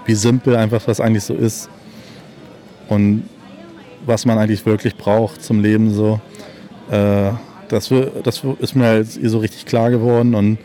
wie 0.06 0.16
simpel 0.16 0.56
einfach 0.56 0.84
das 0.84 1.00
eigentlich 1.00 1.24
so 1.24 1.34
ist 1.34 1.70
und 2.88 3.24
was 4.06 4.26
man 4.26 4.38
eigentlich 4.38 4.66
wirklich 4.66 4.96
braucht 4.96 5.44
zum 5.44 5.62
Leben 5.62 5.94
so. 5.94 6.20
Äh, 6.92 7.32
das, 7.70 7.92
das, 8.24 8.44
ist 8.60 8.76
mir 8.76 8.86
halt 8.86 9.08
so 9.08 9.40
richtig 9.40 9.66
klar 9.66 9.90
geworden 9.90 10.36
und 10.36 10.60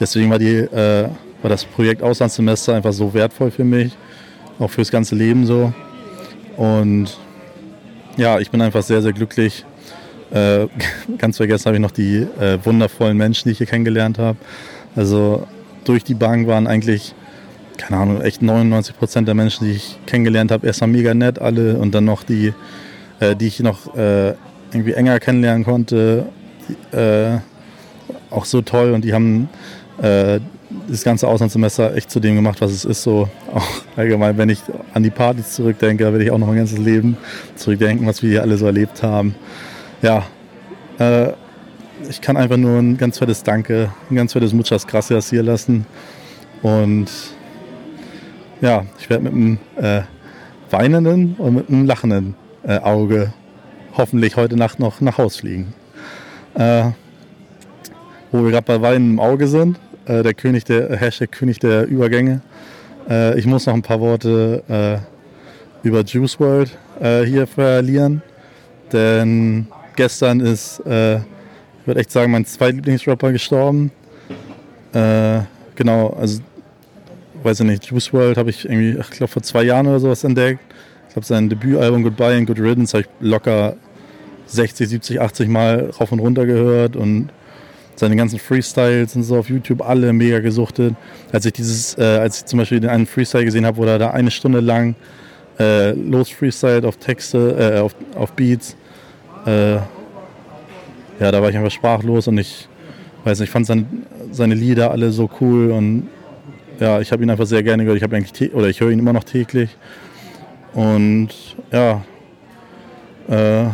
deswegen 0.00 0.28
war, 0.30 0.40
die, 0.40 0.56
äh, 0.56 1.08
war 1.40 1.48
das 1.48 1.64
Projekt 1.64 2.02
Auslandssemester 2.02 2.74
einfach 2.74 2.92
so 2.92 3.14
wertvoll 3.14 3.52
für 3.52 3.64
mich, 3.64 3.96
auch 4.58 4.70
fürs 4.70 4.90
ganze 4.90 5.14
Leben 5.14 5.46
so. 5.46 5.72
Und 6.56 7.16
ja, 8.16 8.40
ich 8.40 8.50
bin 8.50 8.60
einfach 8.60 8.82
sehr, 8.82 9.02
sehr 9.02 9.12
glücklich. 9.12 9.64
Äh, 10.32 10.66
ganz 11.18 11.36
vergessen 11.36 11.66
habe 11.66 11.76
ich 11.76 11.82
noch 11.82 11.90
die 11.90 12.26
äh, 12.40 12.58
wundervollen 12.64 13.16
Menschen, 13.16 13.48
die 13.48 13.52
ich 13.52 13.58
hier 13.58 13.66
kennengelernt 13.66 14.18
habe. 14.18 14.38
Also 14.96 15.46
durch 15.84 16.04
die 16.04 16.14
Bank 16.14 16.46
waren 16.46 16.66
eigentlich, 16.66 17.14
keine 17.76 18.00
Ahnung, 18.00 18.22
echt 18.22 18.42
99 18.42 18.96
Prozent 18.96 19.28
der 19.28 19.34
Menschen, 19.34 19.66
die 19.66 19.72
ich 19.72 19.98
kennengelernt 20.06 20.50
habe, 20.50 20.66
erstmal 20.66 20.90
mega 20.90 21.14
nett 21.14 21.40
alle 21.40 21.76
und 21.76 21.94
dann 21.94 22.04
noch 22.04 22.22
die, 22.22 22.52
äh, 23.20 23.36
die 23.36 23.46
ich 23.46 23.60
noch 23.60 23.94
äh, 23.94 24.34
irgendwie 24.72 24.92
enger 24.92 25.20
kennenlernen 25.20 25.64
konnte, 25.64 26.26
äh, 26.92 27.38
auch 28.30 28.46
so 28.46 28.62
toll 28.62 28.92
und 28.92 29.04
die 29.04 29.12
haben 29.12 29.48
das 30.88 31.04
ganze 31.04 31.28
Auslandssemester 31.28 31.94
echt 31.94 32.10
zu 32.10 32.18
dem 32.18 32.34
gemacht, 32.34 32.60
was 32.60 32.72
es 32.72 32.84
ist. 32.84 33.02
So 33.02 33.28
auch 33.54 33.66
allgemein, 33.94 34.36
wenn 34.38 34.48
ich 34.48 34.60
an 34.94 35.02
die 35.02 35.10
Partys 35.10 35.52
zurückdenke, 35.52 36.04
werde 36.04 36.24
ich 36.24 36.30
auch 36.30 36.38
noch 36.38 36.46
mein 36.46 36.56
ganzes 36.56 36.78
Leben 36.78 37.16
zurückdenken, 37.56 38.06
was 38.06 38.22
wir 38.22 38.30
hier 38.30 38.42
alle 38.42 38.56
so 38.56 38.66
erlebt 38.66 39.02
haben. 39.02 39.34
Ja, 40.02 40.24
äh, 40.98 41.28
ich 42.08 42.20
kann 42.20 42.36
einfach 42.36 42.56
nur 42.56 42.78
ein 42.80 42.96
ganz 42.96 43.18
fettes 43.18 43.44
Danke, 43.44 43.92
ein 44.10 44.16
ganz 44.16 44.32
fettes 44.32 44.52
Muchas 44.52 44.84
Gracias 44.84 45.30
hier 45.30 45.44
lassen. 45.44 45.86
Und 46.60 47.06
ja, 48.60 48.84
ich 48.98 49.08
werde 49.08 49.22
mit 49.22 49.32
einem 49.32 49.58
äh, 49.76 50.02
weinenden 50.70 51.36
und 51.38 51.54
mit 51.54 51.68
einem 51.68 51.86
lachenden 51.86 52.34
äh, 52.64 52.78
Auge 52.78 53.32
hoffentlich 53.96 54.36
heute 54.36 54.56
Nacht 54.56 54.80
noch 54.80 55.00
nach 55.00 55.18
Haus 55.18 55.36
fliegen. 55.36 55.72
Äh, 56.54 56.90
wo 58.32 58.42
wir 58.42 58.50
gerade 58.50 58.66
bei 58.66 58.82
Weinen 58.82 59.12
im 59.12 59.20
Auge 59.20 59.46
sind, 59.46 59.78
äh, 60.06 60.24
der 60.24 60.34
König 60.34 60.64
der 60.64 60.96
Hashtag 60.96 61.30
König 61.30 61.60
der 61.60 61.86
Übergänge. 61.86 62.40
Äh, 63.08 63.38
ich 63.38 63.46
muss 63.46 63.66
noch 63.66 63.74
ein 63.74 63.82
paar 63.82 64.00
Worte 64.00 64.64
äh, 65.84 65.86
über 65.86 66.02
Juice 66.02 66.40
World 66.40 66.76
äh, 67.00 67.22
hier 67.22 67.46
verlieren, 67.46 68.22
denn 68.92 69.68
gestern 69.96 70.40
ist, 70.40 70.80
äh, 70.86 71.16
ich 71.16 71.86
würde 71.86 72.00
echt 72.00 72.10
sagen, 72.10 72.32
mein 72.32 72.44
zweitlieblingsrapper 72.44 73.32
gestorben. 73.32 73.90
genau, 75.74 76.10
also 76.20 76.42
weiß 77.42 77.60
ich 77.60 77.66
nicht, 77.66 77.86
Juice 77.86 78.12
World 78.12 78.36
habe 78.36 78.50
ich 78.50 78.64
irgendwie, 78.64 78.98
ich 78.98 79.10
glaube 79.10 79.32
vor 79.32 79.42
zwei 79.42 79.62
Jahren 79.62 79.86
oder 79.86 80.00
sowas 80.00 80.22
entdeckt. 80.24 80.60
Ich 81.08 81.14
glaube, 81.14 81.26
sein 81.26 81.48
Debütalbum 81.48 82.02
Goodbye 82.02 82.36
and 82.36 82.46
Good 82.46 82.58
Riddance 82.58 82.96
habe 82.96 83.02
ich 83.02 83.26
locker 83.26 83.76
60, 84.46 84.88
70, 84.88 85.20
80 85.20 85.48
Mal 85.48 85.90
rauf 85.98 86.12
und 86.12 86.20
runter 86.20 86.46
gehört 86.46 86.96
und 86.96 87.30
seine 87.96 88.16
ganzen 88.16 88.38
Freestyles 88.38 89.14
und 89.16 89.22
so 89.22 89.36
auf 89.36 89.48
YouTube 89.48 89.86
alle 89.86 90.12
mega 90.12 90.40
gesuchtet. 90.40 90.94
Als 91.30 91.44
ich 91.44 91.52
dieses, 91.52 91.96
äh, 91.98 92.02
als 92.02 92.40
ich 92.40 92.46
zum 92.46 92.58
Beispiel 92.58 92.80
den 92.80 92.90
einen 92.90 93.06
Freestyle 93.06 93.44
gesehen 93.44 93.66
habe, 93.66 93.76
wo 93.76 93.84
er 93.84 93.98
da 93.98 94.10
eine 94.10 94.30
Stunde 94.30 94.60
lang 94.60 94.94
äh, 95.58 95.92
los 95.92 96.30
freestylt 96.30 96.84
auf 96.84 96.96
Texte, 96.96 97.74
äh, 97.76 97.80
auf, 97.80 97.94
auf 98.14 98.32
Beats, 98.32 98.76
äh, 99.46 99.74
ja, 99.74 101.30
da 101.30 101.40
war 101.42 101.50
ich 101.50 101.56
einfach 101.56 101.70
sprachlos 101.70 102.28
und 102.28 102.38
ich 102.38 102.68
weiß 103.24 103.38
nicht, 103.38 103.48
ich 103.48 103.52
fand 103.52 103.66
seine, 103.66 103.86
seine 104.30 104.54
Lieder 104.54 104.90
alle 104.90 105.12
so 105.12 105.30
cool 105.40 105.70
und 105.70 106.08
ja, 106.80 107.00
ich 107.00 107.12
habe 107.12 107.22
ihn 107.22 107.30
einfach 107.30 107.46
sehr 107.46 107.62
gerne 107.62 107.84
gehört. 107.84 107.98
Ich 107.98 108.02
habe 108.02 108.16
eigentlich 108.16 108.54
oder 108.54 108.68
ich 108.68 108.80
höre 108.80 108.90
ihn 108.90 108.98
immer 108.98 109.12
noch 109.12 109.24
täglich 109.24 109.76
und 110.72 111.28
ja, 111.70 112.02
äh, 113.28 113.66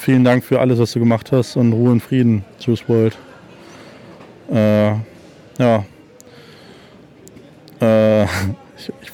vielen 0.00 0.24
Dank 0.24 0.44
für 0.44 0.60
alles, 0.60 0.78
was 0.78 0.92
du 0.92 1.00
gemacht 1.00 1.32
hast 1.32 1.56
und 1.56 1.72
Ruhe 1.72 1.90
und 1.90 2.00
Frieden, 2.00 2.44
Juice 2.60 2.88
World. 2.88 3.16
Äh, 4.50 4.92
ja. 5.58 5.84
Äh, 7.80 8.24
ich, 8.76 8.92
ich, 9.02 9.12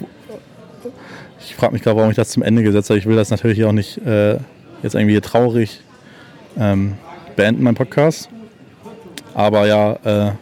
ich 1.40 1.54
frage 1.54 1.72
mich 1.72 1.82
gerade, 1.82 1.96
warum 1.96 2.10
ich 2.10 2.16
das 2.16 2.30
zum 2.30 2.42
Ende 2.42 2.62
gesetzt 2.62 2.90
habe. 2.90 2.98
Ich 2.98 3.06
will 3.06 3.16
das 3.16 3.30
natürlich 3.30 3.64
auch 3.64 3.72
nicht 3.72 3.98
äh, 3.98 4.38
jetzt 4.82 4.94
irgendwie 4.94 5.20
traurig 5.20 5.80
ähm, 6.58 6.94
beenden, 7.36 7.62
mein 7.62 7.74
Podcast. 7.74 8.28
Aber 9.34 9.66
ja, 9.66 9.92
äh, 10.04 10.32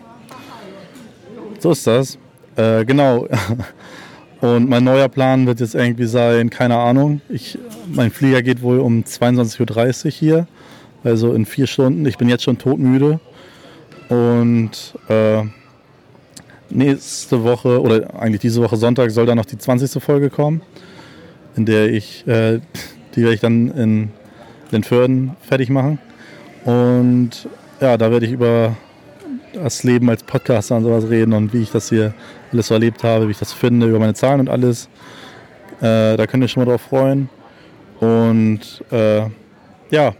so 1.58 1.72
ist 1.72 1.86
das. 1.86 2.18
Äh, 2.56 2.84
genau. 2.84 3.28
Und 4.40 4.68
mein 4.68 4.84
neuer 4.84 5.08
Plan 5.08 5.46
wird 5.46 5.58
jetzt 5.58 5.74
irgendwie 5.74 6.06
sein, 6.06 6.48
keine 6.48 6.76
Ahnung. 6.76 7.20
Ich, 7.28 7.58
mein 7.92 8.10
Flieger 8.10 8.40
geht 8.42 8.62
wohl 8.62 8.78
um 8.78 9.02
22.30 9.02 10.04
Uhr 10.04 10.10
hier, 10.12 10.46
also 11.02 11.32
in 11.32 11.44
vier 11.44 11.66
Stunden. 11.66 12.06
Ich 12.06 12.18
bin 12.18 12.28
jetzt 12.28 12.44
schon 12.44 12.56
todmüde. 12.56 13.18
Und 14.08 14.94
äh, 15.08 15.42
nächste 16.70 17.42
Woche 17.42 17.80
oder 17.80 18.14
eigentlich 18.20 18.40
diese 18.40 18.62
Woche 18.62 18.76
Sonntag 18.76 19.10
soll 19.10 19.26
dann 19.26 19.38
noch 19.38 19.44
die 19.44 19.58
20. 19.58 20.02
Folge 20.02 20.30
kommen, 20.30 20.62
in 21.56 21.66
der 21.66 21.92
ich, 21.92 22.26
äh, 22.26 22.60
die 23.16 23.22
werde 23.22 23.34
ich 23.34 23.40
dann 23.40 23.70
in 23.72 24.10
den 24.72 24.82
Förden 24.82 25.36
fertig 25.40 25.70
machen. 25.70 25.98
Und 26.64 27.48
ja, 27.80 27.96
da 27.96 28.10
werde 28.10 28.26
ich 28.26 28.32
über 28.32 28.76
das 29.52 29.82
Leben 29.84 30.08
als 30.10 30.22
Podcaster 30.22 30.76
und 30.76 30.84
sowas 30.84 31.08
reden 31.08 31.32
und 31.32 31.52
wie 31.52 31.62
ich 31.62 31.70
das 31.70 31.88
hier 31.88 32.12
alles 32.52 32.68
so 32.68 32.74
erlebt 32.74 33.02
habe, 33.04 33.26
wie 33.26 33.32
ich 33.32 33.38
das 33.38 33.52
finde, 33.52 33.86
über 33.86 33.98
meine 33.98 34.14
Zahlen 34.14 34.40
und 34.40 34.48
alles. 34.48 34.88
Äh, 35.80 36.16
da 36.16 36.26
könnt 36.26 36.42
ihr 36.42 36.48
schon 36.48 36.64
mal 36.64 36.70
drauf 36.70 36.82
freuen. 36.82 37.28
Und 38.00 38.60
äh, 38.90 39.22
ja, 39.90 40.14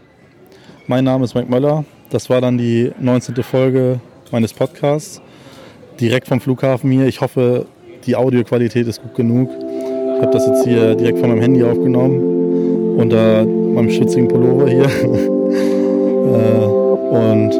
mein 0.87 1.03
Name 1.03 1.25
ist 1.25 1.35
Mike 1.35 1.49
Möller. 1.49 1.85
Das 2.09 2.29
war 2.29 2.41
dann 2.41 2.57
die 2.57 2.91
19. 2.99 3.35
Folge 3.43 3.99
meines 4.31 4.53
Podcasts. 4.53 5.21
Direkt 5.99 6.27
vom 6.27 6.41
Flughafen 6.41 6.91
hier. 6.91 7.05
Ich 7.05 7.21
hoffe, 7.21 7.65
die 8.05 8.15
Audioqualität 8.15 8.87
ist 8.87 9.01
gut 9.01 9.15
genug. 9.15 9.49
Ich 9.51 10.21
habe 10.21 10.31
das 10.31 10.47
jetzt 10.47 10.65
hier 10.65 10.95
direkt 10.95 11.19
von 11.19 11.29
meinem 11.29 11.41
Handy 11.41 11.63
aufgenommen. 11.63 12.97
Unter 12.97 13.45
meinem 13.73 13.89
schützigen 13.89 14.27
Pullover 14.27 14.67
hier. 14.67 14.83
äh, 14.83 16.65
und 17.15 17.51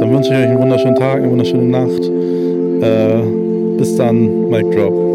dann 0.00 0.12
wünsche 0.12 0.32
ich 0.32 0.38
euch 0.38 0.46
einen 0.46 0.58
wunderschönen 0.58 0.96
Tag, 0.96 1.18
eine 1.18 1.30
wunderschöne 1.30 1.64
Nacht. 1.64 2.10
Äh, 2.82 3.78
bis 3.78 3.96
dann, 3.96 4.48
Mic 4.50 4.70
Drop. 4.70 5.05